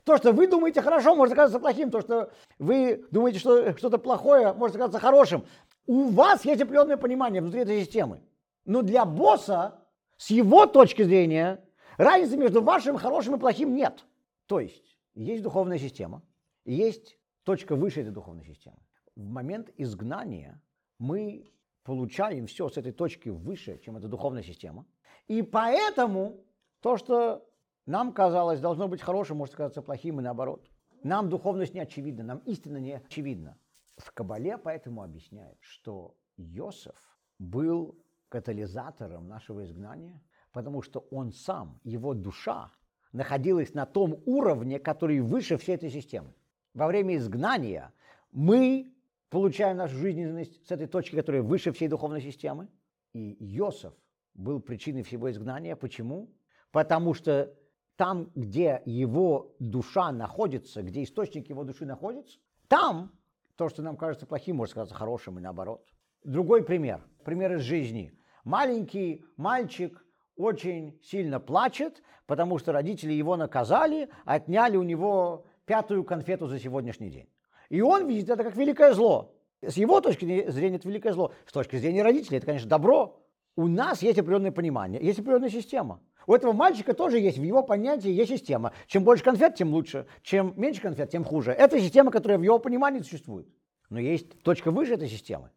То, 0.05 0.17
что 0.17 0.33
вы 0.33 0.47
думаете 0.47 0.81
хорошо, 0.81 1.15
может 1.15 1.35
оказаться 1.35 1.61
плохим. 1.61 1.91
То, 1.91 2.01
что 2.01 2.31
вы 2.59 3.05
думаете, 3.11 3.39
что 3.39 3.77
что-то 3.77 3.99
плохое, 3.99 4.53
может 4.55 4.77
оказаться 4.77 4.99
хорошим. 4.99 5.45
У 5.87 6.09
вас 6.09 6.45
есть 6.45 6.63
определенное 6.63 6.97
понимание 6.97 7.43
внутри 7.43 7.61
этой 7.61 7.81
системы. 7.81 8.23
Но 8.65 8.83
для 8.83 9.05
босса, 9.05 9.81
с 10.17 10.31
его 10.31 10.67
точки 10.67 11.03
зрения, 11.03 11.63
разницы 11.97 12.37
между 12.37 12.63
вашим 12.63 12.97
хорошим 12.97 13.37
и 13.37 13.39
плохим 13.39 13.75
нет. 13.75 14.05
То 14.47 14.61
есть, 14.61 14.99
есть 15.15 15.43
духовная 15.43 15.79
система, 15.79 16.23
есть 16.65 17.19
точка 17.45 17.77
выше 17.77 18.01
этой 18.01 18.13
духовной 18.13 18.45
системы. 18.45 18.79
В 19.15 19.29
момент 19.29 19.71
изгнания 19.77 20.63
мы 20.99 21.51
получаем 21.89 22.47
все 22.47 22.69
с 22.69 22.77
этой 22.77 22.93
точки 22.93 23.31
выше, 23.31 23.79
чем 23.79 23.97
эта 23.97 24.09
духовная 24.09 24.43
система. 24.43 24.85
И 25.27 25.41
поэтому 25.41 26.45
то, 26.83 26.99
что 26.99 27.49
нам 27.87 28.13
казалось, 28.13 28.61
должно 28.61 28.89
быть 28.89 29.01
хорошим, 29.01 29.39
может 29.39 29.55
оказаться 29.55 29.81
плохим 29.81 30.21
и 30.21 30.23
наоборот. 30.23 30.71
Нам 31.03 31.31
духовность 31.31 31.73
не 31.73 31.81
очевидна, 31.81 32.25
нам 32.25 32.39
истина 32.41 32.77
не 32.77 32.93
очевидна. 32.93 33.57
В 33.97 34.13
Кабале 34.13 34.59
поэтому 34.59 35.03
объясняет, 35.03 35.57
что 35.63 36.15
Иосиф 36.37 36.93
был 37.39 37.99
катализатором 38.29 39.27
нашего 39.27 39.65
изгнания, 39.65 40.23
потому 40.53 40.83
что 40.83 41.07
он 41.11 41.33
сам, 41.33 41.81
его 41.85 42.13
душа, 42.13 42.71
находилась 43.13 43.73
на 43.73 43.87
том 43.87 44.23
уровне, 44.27 44.79
который 44.79 45.21
выше 45.21 45.57
всей 45.57 45.77
этой 45.77 45.89
системы. 45.89 46.35
Во 46.75 46.87
время 46.87 47.17
изгнания 47.17 47.95
мы 48.31 48.93
получаем 49.31 49.77
нашу 49.77 49.97
жизненность 49.97 50.67
с 50.67 50.71
этой 50.71 50.87
точки, 50.87 51.17
которая 51.17 51.43
выше 51.43 51.73
всей 51.73 51.89
духовной 51.89 52.21
системы. 52.21 52.69
И 53.13 53.37
Иосиф 53.57 53.93
был 54.35 54.61
причиной 54.61 55.03
всего 55.03 55.31
изгнания. 55.31 55.77
Почему? 55.77 56.31
Потому 56.71 57.15
что 57.15 57.55
там, 57.97 58.31
где 58.35 58.83
его 58.85 59.55
душа 59.59 60.13
находится, 60.13 60.83
где 60.83 61.03
источник 61.03 61.49
его 61.49 61.65
души 61.65 61.85
находится, 61.85 62.39
там 62.69 63.13
то, 63.57 63.69
что 63.69 63.83
нам 63.83 63.97
кажется 63.97 64.27
плохим, 64.27 64.57
может 64.57 64.71
сказаться 64.71 64.95
хорошим 64.95 65.39
и 65.39 65.43
наоборот. 65.43 65.85
Другой 66.23 66.63
пример, 66.63 67.05
пример 67.25 67.55
из 67.55 67.63
жизни. 67.63 68.13
Маленький 68.45 69.25
мальчик 69.37 70.05
очень 70.37 71.01
сильно 71.03 71.41
плачет, 71.41 72.03
потому 72.27 72.59
что 72.59 72.73
родители 72.73 73.13
его 73.13 73.37
наказали, 73.37 74.09
отняли 74.25 74.77
у 74.77 74.85
него 74.85 75.47
пятую 75.65 76.05
конфету 76.05 76.47
за 76.47 76.61
сегодняшний 76.61 77.11
день. 77.11 77.29
И 77.69 77.81
он 77.81 78.07
видит 78.07 78.31
это 78.31 78.45
как 78.45 78.57
великое 78.57 78.93
зло. 78.95 79.35
С 79.61 79.77
его 79.77 80.01
точки 80.01 80.51
зрения 80.51 80.77
это 80.77 80.89
великое 80.89 81.13
зло. 81.13 81.33
С 81.47 81.53
точки 81.53 81.77
зрения 81.77 82.03
родителей 82.03 82.39
это, 82.39 82.47
конечно, 82.47 82.69
добро. 82.69 83.21
У 83.57 83.67
нас 83.67 84.03
есть 84.03 84.19
определенное 84.19 84.53
понимание, 84.53 85.03
есть 85.03 85.19
определенная 85.19 85.51
система. 85.51 86.01
У 86.29 86.35
этого 86.35 86.53
мальчика 86.53 86.95
тоже 86.95 87.19
есть, 87.19 87.39
в 87.39 87.43
его 87.43 87.63
понятии 87.63 88.11
есть 88.11 88.31
система. 88.31 88.73
Чем 88.87 89.03
больше 89.03 89.25
конфет, 89.25 89.57
тем 89.57 89.73
лучше. 89.73 90.07
Чем 90.23 90.53
меньше 90.57 90.81
конфет, 90.81 91.11
тем 91.11 91.25
хуже. 91.25 91.53
Это 91.53 91.81
система, 91.81 92.11
которая 92.11 92.39
в 92.39 92.43
его 92.43 92.59
понимании 92.59 93.01
существует. 93.01 93.49
Но 93.91 93.99
есть 93.99 94.43
точка 94.43 94.71
выше 94.71 94.95
этой 94.95 95.09
системы. 95.09 95.51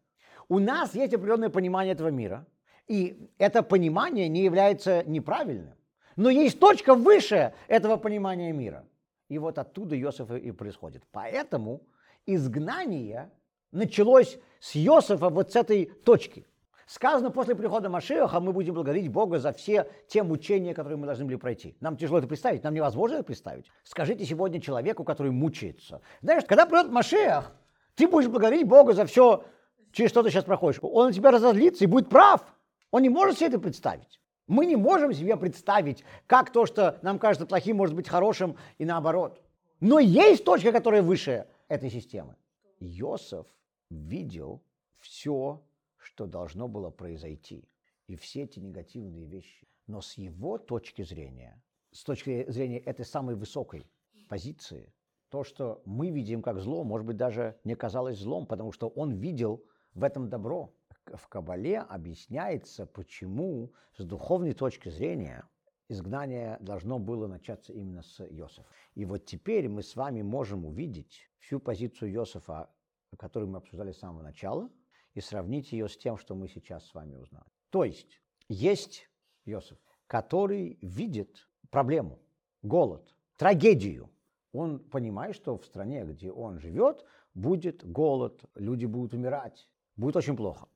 У 0.48 0.58
нас 0.58 0.94
есть 0.94 1.14
определенное 1.14 1.50
понимание 1.50 1.92
этого 1.92 2.08
мира. 2.08 2.46
И 2.88 3.30
это 3.38 3.62
понимание 3.62 4.28
не 4.28 4.42
является 4.42 5.04
неправильным. 5.04 5.74
Но 6.16 6.30
есть 6.30 6.58
точка 6.58 6.94
выше 6.94 7.54
этого 7.68 7.96
понимания 7.96 8.52
мира. 8.52 8.84
И 9.28 9.38
вот 9.38 9.58
оттуда 9.58 9.98
Иосиф 10.00 10.30
и 10.30 10.50
происходит. 10.52 11.04
Поэтому 11.12 11.82
изгнание 12.26 13.30
началось 13.70 14.38
с 14.60 14.76
Иосифа 14.76 15.28
вот 15.28 15.52
с 15.52 15.56
этой 15.56 15.86
точки. 15.86 16.46
Сказано, 16.86 17.30
после 17.30 17.54
прихода 17.54 17.88
Машеха 17.88 18.38
мы 18.40 18.52
будем 18.52 18.74
благодарить 18.74 19.08
Бога 19.08 19.38
за 19.38 19.52
все 19.52 19.88
те 20.08 20.22
мучения, 20.22 20.74
которые 20.74 20.98
мы 20.98 21.06
должны 21.06 21.24
были 21.24 21.36
пройти. 21.36 21.76
Нам 21.80 21.96
тяжело 21.96 22.18
это 22.18 22.28
представить, 22.28 22.62
нам 22.64 22.74
невозможно 22.74 23.14
это 23.14 23.24
представить. 23.24 23.66
Скажите 23.82 24.24
сегодня 24.26 24.60
человеку, 24.60 25.04
который 25.04 25.32
мучается. 25.32 26.02
Знаешь, 26.20 26.44
когда 26.46 26.66
придет 26.66 26.90
Машех, 26.90 27.52
ты 27.94 28.06
будешь 28.06 28.28
благодарить 28.28 28.66
Бога 28.66 28.92
за 28.92 29.06
все, 29.06 29.44
через 29.92 30.10
что 30.10 30.22
ты 30.22 30.30
сейчас 30.30 30.44
проходишь. 30.44 30.80
Он 30.82 31.06
на 31.06 31.12
тебя 31.12 31.30
разозлится 31.30 31.84
и 31.84 31.86
будет 31.86 32.08
прав. 32.08 32.42
Он 32.90 33.00
не 33.02 33.08
может 33.08 33.38
себе 33.38 33.48
это 33.48 33.58
представить. 33.58 34.20
Мы 34.46 34.66
не 34.66 34.76
можем 34.76 35.14
себе 35.14 35.36
представить, 35.36 36.04
как 36.26 36.50
то, 36.50 36.66
что 36.66 36.98
нам 37.00 37.18
кажется 37.18 37.46
плохим, 37.46 37.78
может 37.78 37.94
быть 37.94 38.08
хорошим 38.08 38.56
и 38.76 38.84
наоборот. 38.84 39.40
Но 39.80 39.98
есть 39.98 40.44
точка, 40.44 40.72
которая 40.72 41.00
выше 41.00 41.46
этой 41.72 41.90
системы. 41.90 42.36
Иосиф 42.80 43.46
видел 43.90 44.62
все 44.98 45.62
что 46.02 46.26
должно 46.26 46.68
было 46.68 46.90
произойти. 46.90 47.68
И 48.06 48.16
все 48.16 48.42
эти 48.42 48.58
негативные 48.58 49.26
вещи. 49.26 49.68
Но 49.86 50.00
с 50.00 50.14
его 50.14 50.58
точки 50.58 51.02
зрения, 51.02 51.62
с 51.92 52.04
точки 52.04 52.50
зрения 52.50 52.78
этой 52.78 53.04
самой 53.04 53.36
высокой 53.36 53.86
позиции, 54.28 54.92
то, 55.28 55.44
что 55.44 55.80
мы 55.84 56.10
видим 56.10 56.42
как 56.42 56.58
зло, 56.60 56.84
может 56.84 57.06
быть, 57.06 57.16
даже 57.16 57.58
не 57.64 57.74
казалось 57.74 58.18
злом, 58.18 58.46
потому 58.46 58.72
что 58.72 58.88
он 58.88 59.12
видел 59.12 59.64
в 59.94 60.04
этом 60.04 60.28
добро. 60.28 60.74
В 61.06 61.28
Кабале 61.28 61.78
объясняется, 61.78 62.86
почему 62.86 63.72
с 63.96 64.04
духовной 64.04 64.52
точки 64.52 64.88
зрения 64.88 65.48
изгнание 65.92 66.58
должно 66.60 66.98
было 66.98 67.26
начаться 67.26 67.72
именно 67.72 68.02
с 68.02 68.20
Иосифа. 68.20 68.66
И 68.94 69.04
вот 69.04 69.26
теперь 69.26 69.68
мы 69.68 69.82
с 69.82 69.94
вами 69.96 70.22
можем 70.22 70.64
увидеть 70.64 71.30
всю 71.38 71.60
позицию 71.60 72.12
Иосифа, 72.12 72.70
которую 73.16 73.50
мы 73.50 73.58
обсуждали 73.58 73.92
с 73.92 73.98
самого 73.98 74.22
начала– 74.22 74.68
и 75.14 75.20
сравнить 75.20 75.72
ее 75.72 75.88
с 75.88 75.96
тем, 75.96 76.16
что 76.16 76.34
мы 76.34 76.48
сейчас 76.48 76.86
с 76.86 76.94
вами 76.94 77.16
узнали. 77.16 77.46
То 77.70 77.84
есть 77.84 78.20
есть 78.48 79.08
Иосиф, 79.44 79.78
который 80.06 80.78
видит 80.80 81.48
проблему, 81.70 82.18
голод, 82.62 83.14
трагедию. 83.36 84.10
Он 84.52 84.78
понимает, 84.78 85.34
что 85.34 85.56
в 85.56 85.64
стране, 85.64 86.04
где 86.04 86.30
он 86.30 86.58
живет, 86.58 87.04
будет 87.34 87.84
голод, 87.84 88.44
люди 88.54 88.86
будут 88.86 89.14
умирать, 89.14 89.68
будет 89.96 90.16
очень 90.16 90.36
плохо. 90.36 90.68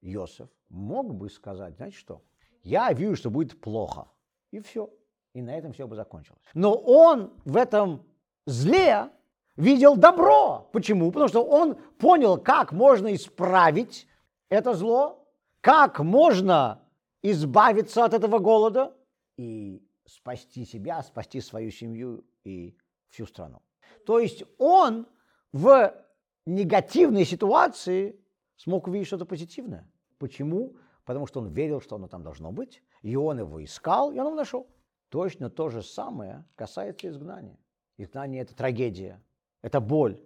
Иосиф 0.00 0.48
мог 0.68 1.14
бы 1.14 1.28
сказать, 1.28 1.76
знаете 1.76 1.96
что, 1.96 2.22
я 2.62 2.92
вижу, 2.92 3.16
что 3.16 3.30
будет 3.30 3.60
плохо, 3.60 4.10
и 4.50 4.60
все. 4.60 4.90
И 5.32 5.42
на 5.42 5.56
этом 5.56 5.72
все 5.72 5.86
бы 5.86 5.96
закончилось. 5.96 6.42
Но 6.54 6.74
он 6.74 7.32
в 7.44 7.56
этом 7.56 8.04
зле 8.46 9.10
видел 9.56 9.96
добро. 9.96 10.68
Почему? 10.72 11.12
Потому 11.12 11.28
что 11.28 11.44
он 11.44 11.76
понял, 11.98 12.38
как 12.38 12.72
можно 12.72 13.14
исправить 13.14 14.06
это 14.48 14.74
зло, 14.74 15.28
как 15.60 16.00
можно 16.00 16.82
избавиться 17.22 18.04
от 18.04 18.14
этого 18.14 18.38
голода 18.38 18.96
и 19.36 19.82
спасти 20.06 20.64
себя, 20.64 21.02
спасти 21.02 21.40
свою 21.40 21.70
семью 21.70 22.24
и 22.44 22.76
всю 23.10 23.26
страну. 23.26 23.62
То 24.06 24.18
есть 24.18 24.42
он 24.58 25.06
в 25.52 25.94
негативной 26.46 27.24
ситуации 27.24 28.18
смог 28.56 28.88
увидеть 28.88 29.06
что-то 29.06 29.26
позитивное. 29.26 29.88
Почему? 30.18 30.76
Потому 31.04 31.26
что 31.26 31.40
он 31.40 31.48
верил, 31.48 31.80
что 31.80 31.96
оно 31.96 32.08
там 32.08 32.22
должно 32.22 32.52
быть, 32.52 32.82
и 33.02 33.16
он 33.16 33.38
его 33.38 33.62
искал, 33.62 34.12
и 34.12 34.18
он 34.18 34.26
его 34.26 34.36
нашел. 34.36 34.66
Точно 35.08 35.50
то 35.50 35.68
же 35.68 35.82
самое 35.82 36.44
касается 36.54 37.08
изгнания. 37.08 37.58
Изгнание– 37.96 38.42
это 38.42 38.54
трагедия, 38.54 39.20
это 39.62 39.80
боль. 39.80 40.20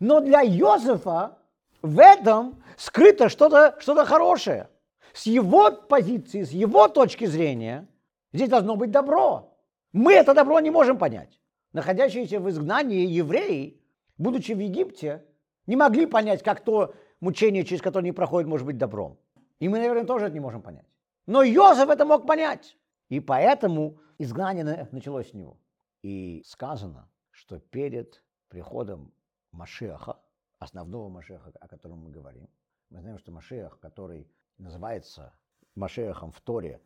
Но 0.00 0.20
для 0.20 0.42
Иосифа 0.42 1.38
в 1.82 1.98
этом 1.98 2.62
скрыто 2.76 3.28
что-то 3.28 3.76
что 3.80 4.04
хорошее. 4.04 4.68
С 5.12 5.26
его 5.26 5.70
позиции, 5.70 6.42
с 6.42 6.50
его 6.52 6.88
точки 6.88 7.26
зрения, 7.26 7.86
здесь 8.32 8.48
должно 8.48 8.76
быть 8.76 8.90
добро. 8.90 9.54
Мы 9.92 10.14
это 10.14 10.32
добро 10.32 10.58
не 10.60 10.70
можем 10.70 10.96
понять. 10.96 11.38
Находящиеся 11.74 12.40
в 12.40 12.48
изгнании 12.48 13.06
евреи, 13.06 13.78
будучи 14.16 14.52
в 14.52 14.58
Египте, 14.58 15.24
не 15.66 15.76
могли 15.76 16.06
понять, 16.06 16.42
как 16.42 16.60
то 16.60 16.94
мучение, 17.20 17.64
через 17.64 17.82
которое 17.82 18.04
они 18.04 18.12
проходят, 18.12 18.48
может 18.48 18.66
быть 18.66 18.78
добром. 18.78 19.18
И 19.60 19.68
мы, 19.68 19.78
наверное, 19.78 20.04
тоже 20.04 20.26
это 20.26 20.34
не 20.34 20.40
можем 20.40 20.62
понять. 20.62 20.86
Но 21.26 21.44
Иосиф 21.44 21.88
это 21.88 22.04
мог 22.04 22.26
понять. 22.26 22.76
И 23.08 23.20
поэтому 23.20 24.00
изгнание 24.18 24.88
началось 24.90 25.30
с 25.30 25.34
него. 25.34 25.60
И 26.02 26.42
сказано, 26.46 27.10
что 27.30 27.58
перед 27.58 28.24
приходом 28.48 29.12
Машеха, 29.52 30.20
основного 30.58 31.08
Машеха, 31.08 31.52
о 31.60 31.68
котором 31.68 32.04
мы 32.04 32.10
говорим, 32.10 32.48
мы 32.90 33.00
знаем, 33.00 33.18
что 33.18 33.32
Машех, 33.32 33.78
который 33.80 34.30
называется 34.58 35.34
Машехом 35.74 36.32
в 36.32 36.40
Торе, 36.40 36.80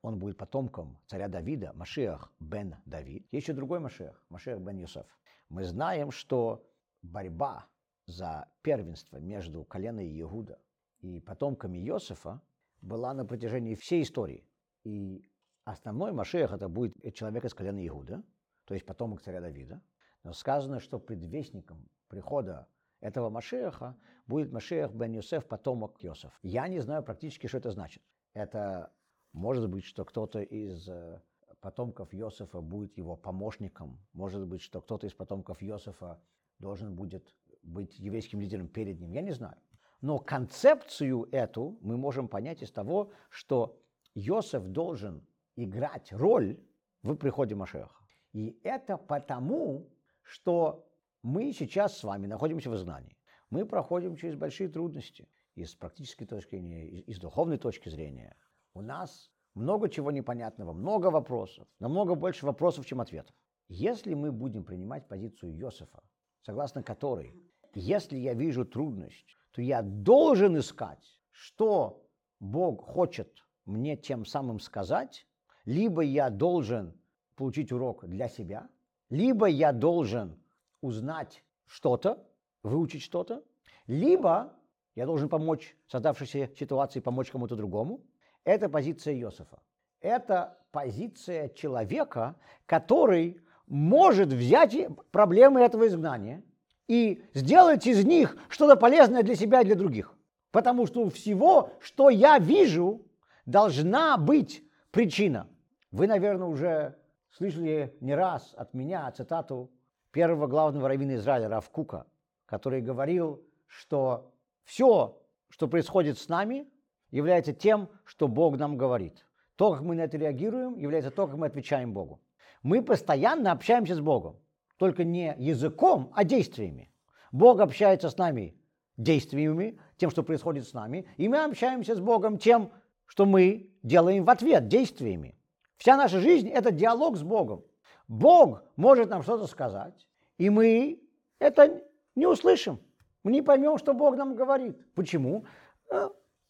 он 0.00 0.18
будет 0.18 0.36
потомком 0.38 0.98
царя 1.06 1.28
Давида, 1.28 1.72
Машех 1.74 2.32
бен 2.40 2.76
Давид. 2.86 3.26
Есть 3.32 3.48
еще 3.48 3.52
другой 3.52 3.80
Машех, 3.80 4.24
Машех 4.28 4.60
бен 4.60 4.78
Юсеф. 4.78 5.06
Мы 5.48 5.64
знаем, 5.64 6.10
что 6.10 6.66
борьба 7.02 7.66
за 8.06 8.48
первенство 8.62 9.18
между 9.18 9.64
коленой 9.64 10.20
Иуда 10.20 10.58
и 11.00 11.20
потомками 11.20 11.78
Иосифа 11.78 12.40
была 12.82 13.14
на 13.14 13.24
протяжении 13.24 13.74
всей 13.74 14.02
истории. 14.02 14.46
И 14.84 15.24
основной 15.64 16.12
Машех 16.12 16.52
это 16.52 16.68
будет 16.68 16.94
человек 17.14 17.44
из 17.44 17.54
колена 17.54 17.86
Иуда, 17.86 18.22
то 18.64 18.74
есть 18.74 18.84
потомок 18.84 19.22
царя 19.22 19.40
Давида. 19.40 19.80
Но 20.24 20.32
сказано, 20.32 20.80
что 20.80 20.98
предвестником 20.98 21.88
прихода 22.08 22.68
этого 23.00 23.30
Машеха 23.30 23.96
будет 24.26 24.52
Машех 24.52 24.92
бен 24.92 25.12
Юсеф, 25.12 25.46
потомок 25.46 26.04
Иосиф. 26.04 26.38
Я 26.42 26.68
не 26.68 26.80
знаю 26.80 27.02
практически, 27.02 27.46
что 27.46 27.58
это 27.58 27.70
значит. 27.70 28.02
Это 28.34 28.92
может 29.32 29.68
быть, 29.68 29.84
что 29.84 30.04
кто-то 30.04 30.40
из 30.40 30.88
э, 30.88 31.20
потомков 31.60 32.14
Иосифа 32.14 32.60
будет 32.60 32.96
его 32.96 33.16
помощником. 33.16 33.98
Может 34.12 34.46
быть, 34.46 34.62
что 34.62 34.80
кто-то 34.80 35.06
из 35.06 35.14
потомков 35.14 35.62
Иосифа 35.62 36.20
должен 36.58 36.94
будет 36.94 37.34
быть 37.62 37.98
еврейским 37.98 38.40
лидером 38.40 38.68
перед 38.68 39.00
ним. 39.00 39.12
Я 39.12 39.22
не 39.22 39.32
знаю. 39.32 39.56
Но 40.02 40.18
концепцию 40.18 41.28
эту 41.30 41.78
мы 41.80 41.96
можем 41.96 42.28
понять 42.28 42.60
из 42.60 42.72
того, 42.72 43.12
что 43.30 43.80
Иосиф 44.14 44.64
должен 44.64 45.24
играть 45.56 46.12
роль 46.12 46.60
в 47.02 47.14
приходе 47.14 47.54
Машеха. 47.54 48.04
И 48.32 48.58
это 48.64 48.96
потому, 48.96 49.88
что 50.22 50.88
мы 51.22 51.52
сейчас 51.52 51.96
с 51.96 52.02
вами 52.02 52.26
находимся 52.26 52.68
в 52.68 52.74
изгнании. 52.74 53.16
Мы 53.48 53.64
проходим 53.64 54.16
через 54.16 54.34
большие 54.34 54.68
трудности 54.68 55.28
из 55.54 55.74
практической 55.76 56.26
точки 56.26 56.56
зрения, 56.56 56.88
из 56.88 57.18
духовной 57.20 57.58
точки 57.58 57.88
зрения. 57.88 58.36
У 58.74 58.82
нас 58.82 59.30
много 59.54 59.88
чего 59.88 60.10
непонятного, 60.10 60.72
много 60.72 61.08
вопросов, 61.08 61.68
намного 61.78 62.16
больше 62.16 62.44
вопросов, 62.44 62.86
чем 62.86 63.00
ответов. 63.00 63.36
Если 63.68 64.14
мы 64.14 64.32
будем 64.32 64.64
принимать 64.64 65.06
позицию 65.06 65.56
Иосифа, 65.60 66.02
согласно 66.40 66.82
которой, 66.82 67.34
если 67.74 68.16
я 68.16 68.34
вижу 68.34 68.64
трудность, 68.64 69.36
то 69.52 69.62
я 69.62 69.82
должен 69.82 70.58
искать, 70.58 71.20
что 71.30 72.06
Бог 72.40 72.84
хочет 72.84 73.44
мне 73.66 73.96
тем 73.96 74.24
самым 74.24 74.60
сказать, 74.60 75.26
либо 75.64 76.02
я 76.02 76.30
должен 76.30 76.94
получить 77.36 77.72
урок 77.72 78.06
для 78.06 78.28
себя, 78.28 78.68
либо 79.10 79.46
я 79.46 79.72
должен 79.72 80.38
узнать 80.80 81.44
что-то, 81.66 82.26
выучить 82.62 83.02
что-то, 83.02 83.44
либо 83.86 84.52
я 84.94 85.06
должен 85.06 85.28
помочь 85.28 85.76
создавшейся 85.86 86.50
ситуации, 86.58 87.00
помочь 87.00 87.30
кому-то 87.30 87.56
другому. 87.56 88.00
Это 88.44 88.68
позиция 88.68 89.14
Иосифа. 89.14 89.62
Это 90.00 90.58
позиция 90.72 91.48
человека, 91.50 92.36
который 92.66 93.40
может 93.66 94.32
взять 94.32 94.76
проблемы 95.12 95.60
этого 95.60 95.86
изгнания 95.86 96.42
и 96.88 97.24
сделать 97.34 97.86
из 97.86 98.04
них 98.04 98.36
что-то 98.48 98.76
полезное 98.76 99.22
для 99.22 99.34
себя 99.34 99.60
и 99.60 99.64
для 99.64 99.74
других. 99.74 100.14
Потому 100.50 100.86
что 100.86 101.02
у 101.02 101.10
всего, 101.10 101.70
что 101.80 102.10
я 102.10 102.38
вижу, 102.38 103.06
должна 103.46 104.16
быть 104.16 104.62
причина. 104.90 105.48
Вы, 105.90 106.06
наверное, 106.06 106.48
уже 106.48 106.96
слышали 107.30 107.96
не 108.00 108.14
раз 108.14 108.54
от 108.56 108.74
меня 108.74 109.10
цитату 109.12 109.70
первого 110.10 110.46
главного 110.46 110.88
раввина 110.88 111.16
Израиля 111.16 111.48
Равкука, 111.48 112.06
который 112.46 112.82
говорил, 112.82 113.42
что 113.66 114.32
все, 114.64 115.18
что 115.48 115.68
происходит 115.68 116.18
с 116.18 116.28
нами, 116.28 116.68
является 117.10 117.52
тем, 117.52 117.88
что 118.04 118.28
Бог 118.28 118.58
нам 118.58 118.76
говорит. 118.76 119.26
То, 119.56 119.72
как 119.72 119.82
мы 119.82 119.96
на 119.96 120.02
это 120.02 120.16
реагируем, 120.16 120.76
является 120.76 121.10
то, 121.10 121.26
как 121.26 121.36
мы 121.36 121.46
отвечаем 121.46 121.92
Богу. 121.92 122.20
Мы 122.62 122.82
постоянно 122.82 123.52
общаемся 123.52 123.94
с 123.94 124.00
Богом, 124.00 124.36
только 124.82 125.04
не 125.04 125.32
языком, 125.38 126.10
а 126.12 126.24
действиями. 126.24 126.90
Бог 127.30 127.60
общается 127.60 128.10
с 128.10 128.18
нами 128.18 128.56
действиями, 128.96 129.78
тем, 129.96 130.10
что 130.10 130.24
происходит 130.24 130.66
с 130.66 130.72
нами, 130.72 131.06
и 131.18 131.28
мы 131.28 131.44
общаемся 131.44 131.94
с 131.94 132.00
Богом 132.00 132.36
тем, 132.36 132.72
что 133.06 133.24
мы 133.24 133.70
делаем 133.84 134.24
в 134.24 134.30
ответ 134.30 134.66
действиями. 134.66 135.38
Вся 135.76 135.96
наша 135.96 136.18
жизнь– 136.18 136.48
это 136.52 136.72
диалог 136.72 137.16
с 137.16 137.22
Богом. 137.22 137.64
Бог 138.08 138.64
может 138.74 139.08
нам 139.08 139.22
что-то 139.22 139.46
сказать, 139.46 140.08
и 140.36 140.50
мы 140.50 141.00
это 141.38 141.80
не 142.16 142.26
услышим. 142.26 142.80
Мы 143.22 143.30
не 143.30 143.40
поймем, 143.40 143.78
что 143.78 143.94
Бог 143.94 144.16
нам 144.16 144.34
говорит. 144.34 144.76
Почему? 144.96 145.44
Э, 145.92 146.08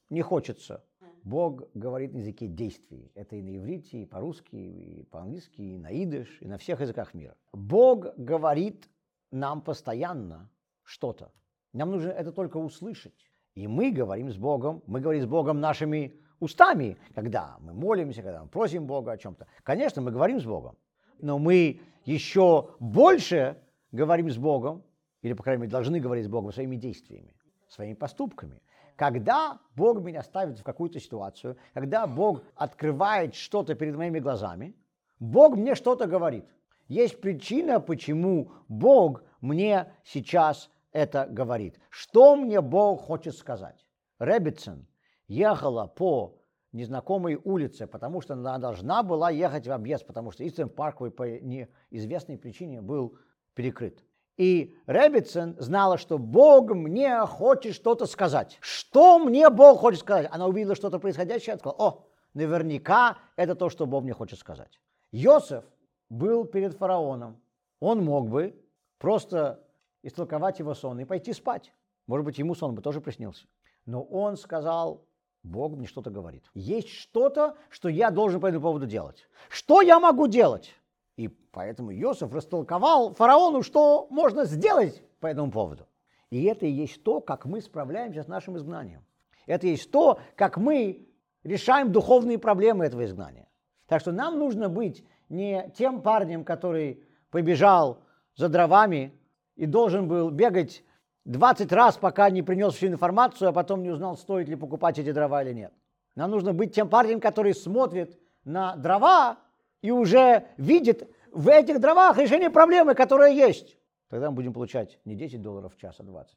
не 0.08 0.22
хочется. 0.22 0.82
Бог 1.24 1.62
говорит 1.74 2.12
на 2.12 2.18
языке 2.18 2.46
действий. 2.46 3.12
Это 3.14 3.36
и 3.36 3.42
на 3.42 3.56
иврите, 3.56 4.02
и 4.02 4.06
по-русски, 4.06 4.56
и 4.56 5.04
по-английски, 5.10 5.62
и 5.62 5.78
на 5.78 5.90
идыш, 5.92 6.38
и 6.40 6.48
на 6.48 6.58
всех 6.58 6.80
языках 6.80 7.14
мира. 7.14 7.36
Бог 7.52 8.14
говорит 8.16 8.88
нам 9.30 9.62
постоянно 9.62 10.50
что-то. 10.82 11.32
Нам 11.72 11.90
нужно 11.90 12.10
это 12.10 12.32
только 12.32 12.56
услышать. 12.56 13.14
И 13.54 13.66
мы 13.66 13.92
говорим 13.92 14.30
с 14.30 14.36
Богом, 14.36 14.82
мы 14.86 15.00
говорим 15.00 15.22
с 15.22 15.26
Богом 15.26 15.60
нашими 15.60 16.14
устами, 16.40 16.96
когда 17.14 17.56
мы 17.60 17.72
молимся, 17.72 18.22
когда 18.22 18.42
мы 18.42 18.48
просим 18.48 18.86
Бога 18.86 19.12
о 19.12 19.16
чем-то. 19.16 19.46
Конечно, 19.62 20.02
мы 20.02 20.10
говорим 20.10 20.40
с 20.40 20.44
Богом, 20.44 20.76
но 21.18 21.38
мы 21.38 21.80
еще 22.04 22.74
больше 22.80 23.58
говорим 23.92 24.30
с 24.30 24.38
Богом, 24.38 24.82
или, 25.20 25.34
по 25.34 25.42
крайней 25.42 25.62
мере, 25.62 25.70
должны 25.70 26.00
говорить 26.00 26.24
с 26.24 26.28
Богом 26.28 26.52
своими 26.52 26.76
действиями, 26.76 27.34
своими 27.68 27.94
поступками. 27.94 28.60
Когда 28.96 29.58
Бог 29.76 30.00
меня 30.02 30.22
ставит 30.22 30.58
в 30.58 30.62
какую-то 30.62 31.00
ситуацию, 31.00 31.56
когда 31.74 32.06
Бог 32.06 32.42
открывает 32.54 33.34
что-то 33.34 33.74
перед 33.74 33.96
моими 33.96 34.18
глазами, 34.18 34.74
Бог 35.18 35.56
мне 35.56 35.74
что-то 35.74 36.06
говорит. 36.06 36.44
Есть 36.88 37.20
причина, 37.20 37.80
почему 37.80 38.50
Бог 38.68 39.22
мне 39.40 39.92
сейчас 40.04 40.70
это 40.92 41.26
говорит. 41.26 41.78
Что 41.90 42.36
мне 42.36 42.60
Бог 42.60 43.02
хочет 43.02 43.34
сказать? 43.36 43.86
Рэббитсон 44.18 44.86
ехала 45.26 45.86
по 45.86 46.38
незнакомой 46.72 47.36
улице, 47.36 47.86
потому 47.86 48.20
что 48.20 48.34
она 48.34 48.58
должна 48.58 49.02
была 49.02 49.30
ехать 49.30 49.66
в 49.66 49.72
объезд, 49.72 50.06
потому 50.06 50.30
что 50.32 50.46
Истон 50.46 50.68
Парквей 50.68 51.10
по 51.10 51.22
неизвестной 51.22 52.38
причине 52.38 52.80
был 52.80 53.16
перекрыт. 53.54 54.04
И 54.42 54.76
Рэббитсон 54.86 55.54
знала, 55.60 55.96
что 55.96 56.18
Бог 56.18 56.72
мне 56.72 57.24
хочет 57.26 57.76
что-то 57.76 58.06
сказать. 58.06 58.58
Что 58.60 59.20
мне 59.20 59.48
Бог 59.50 59.78
хочет 59.78 60.00
сказать? 60.00 60.26
Она 60.32 60.48
увидела 60.48 60.74
что-то 60.74 60.98
происходящее 60.98 61.54
и 61.54 61.58
сказала, 61.60 61.76
о, 61.78 62.06
наверняка 62.34 63.18
это 63.36 63.54
то, 63.54 63.70
что 63.70 63.86
Бог 63.86 64.02
мне 64.02 64.12
хочет 64.12 64.40
сказать. 64.40 64.80
Йосеф 65.12 65.62
был 66.08 66.44
перед 66.44 66.74
фараоном. 66.74 67.40
Он 67.78 68.04
мог 68.04 68.28
бы 68.30 68.60
просто 68.98 69.64
истолковать 70.02 70.58
его 70.58 70.74
сон 70.74 70.98
и 70.98 71.04
пойти 71.04 71.32
спать. 71.32 71.72
Может 72.08 72.24
быть, 72.24 72.38
ему 72.38 72.56
сон 72.56 72.74
бы 72.74 72.82
тоже 72.82 73.00
приснился. 73.00 73.46
Но 73.86 74.02
он 74.02 74.36
сказал, 74.36 75.06
Бог 75.44 75.76
мне 75.76 75.86
что-то 75.86 76.10
говорит. 76.10 76.50
Есть 76.52 76.88
что-то, 76.88 77.56
что 77.70 77.88
я 77.88 78.10
должен 78.10 78.40
по 78.40 78.46
этому 78.46 78.62
поводу 78.62 78.86
делать. 78.86 79.28
Что 79.50 79.82
я 79.82 80.00
могу 80.00 80.26
делать? 80.26 80.74
И 81.16 81.28
поэтому 81.28 81.92
Иосиф 81.92 82.32
растолковал 82.32 83.14
фараону, 83.14 83.62
что 83.62 84.06
можно 84.10 84.44
сделать 84.44 85.02
по 85.20 85.26
этому 85.26 85.50
поводу. 85.50 85.86
И 86.30 86.44
это 86.44 86.64
и 86.66 86.70
есть 86.70 87.02
то, 87.02 87.20
как 87.20 87.44
мы 87.44 87.60
справляемся 87.60 88.22
с 88.22 88.28
нашим 88.28 88.56
изгнанием. 88.56 89.04
Это 89.46 89.66
есть 89.66 89.90
то, 89.90 90.18
как 90.36 90.56
мы 90.56 91.06
решаем 91.44 91.92
духовные 91.92 92.38
проблемы 92.38 92.86
этого 92.86 93.04
изгнания. 93.04 93.48
Так 93.86 94.00
что 94.00 94.12
нам 94.12 94.38
нужно 94.38 94.68
быть 94.68 95.04
не 95.28 95.70
тем 95.76 96.00
парнем, 96.00 96.44
который 96.44 97.04
побежал 97.30 97.98
за 98.36 98.48
дровами 98.48 99.12
и 99.56 99.66
должен 99.66 100.08
был 100.08 100.30
бегать 100.30 100.84
20 101.24 101.72
раз, 101.72 101.96
пока 101.96 102.30
не 102.30 102.42
принес 102.42 102.74
всю 102.74 102.86
информацию, 102.86 103.48
а 103.48 103.52
потом 103.52 103.82
не 103.82 103.90
узнал, 103.90 104.16
стоит 104.16 104.48
ли 104.48 104.56
покупать 104.56 104.98
эти 104.98 105.12
дрова 105.12 105.42
или 105.42 105.52
нет. 105.52 105.72
Нам 106.14 106.30
нужно 106.30 106.52
быть 106.52 106.74
тем 106.74 106.88
парнем, 106.88 107.20
который 107.20 107.54
смотрит 107.54 108.18
на 108.44 108.76
дрова 108.76 109.38
и 109.82 109.90
уже 109.90 110.46
видит 110.56 111.10
в 111.32 111.48
этих 111.48 111.80
дровах 111.80 112.16
решение 112.18 112.50
проблемы, 112.50 112.94
которая 112.94 113.32
есть. 113.32 113.76
Тогда 114.08 114.30
мы 114.30 114.36
будем 114.36 114.52
получать 114.52 114.98
не 115.04 115.14
10 115.14 115.42
долларов 115.42 115.74
в 115.74 115.78
час, 115.78 115.96
а 115.98 116.02
20. 116.02 116.36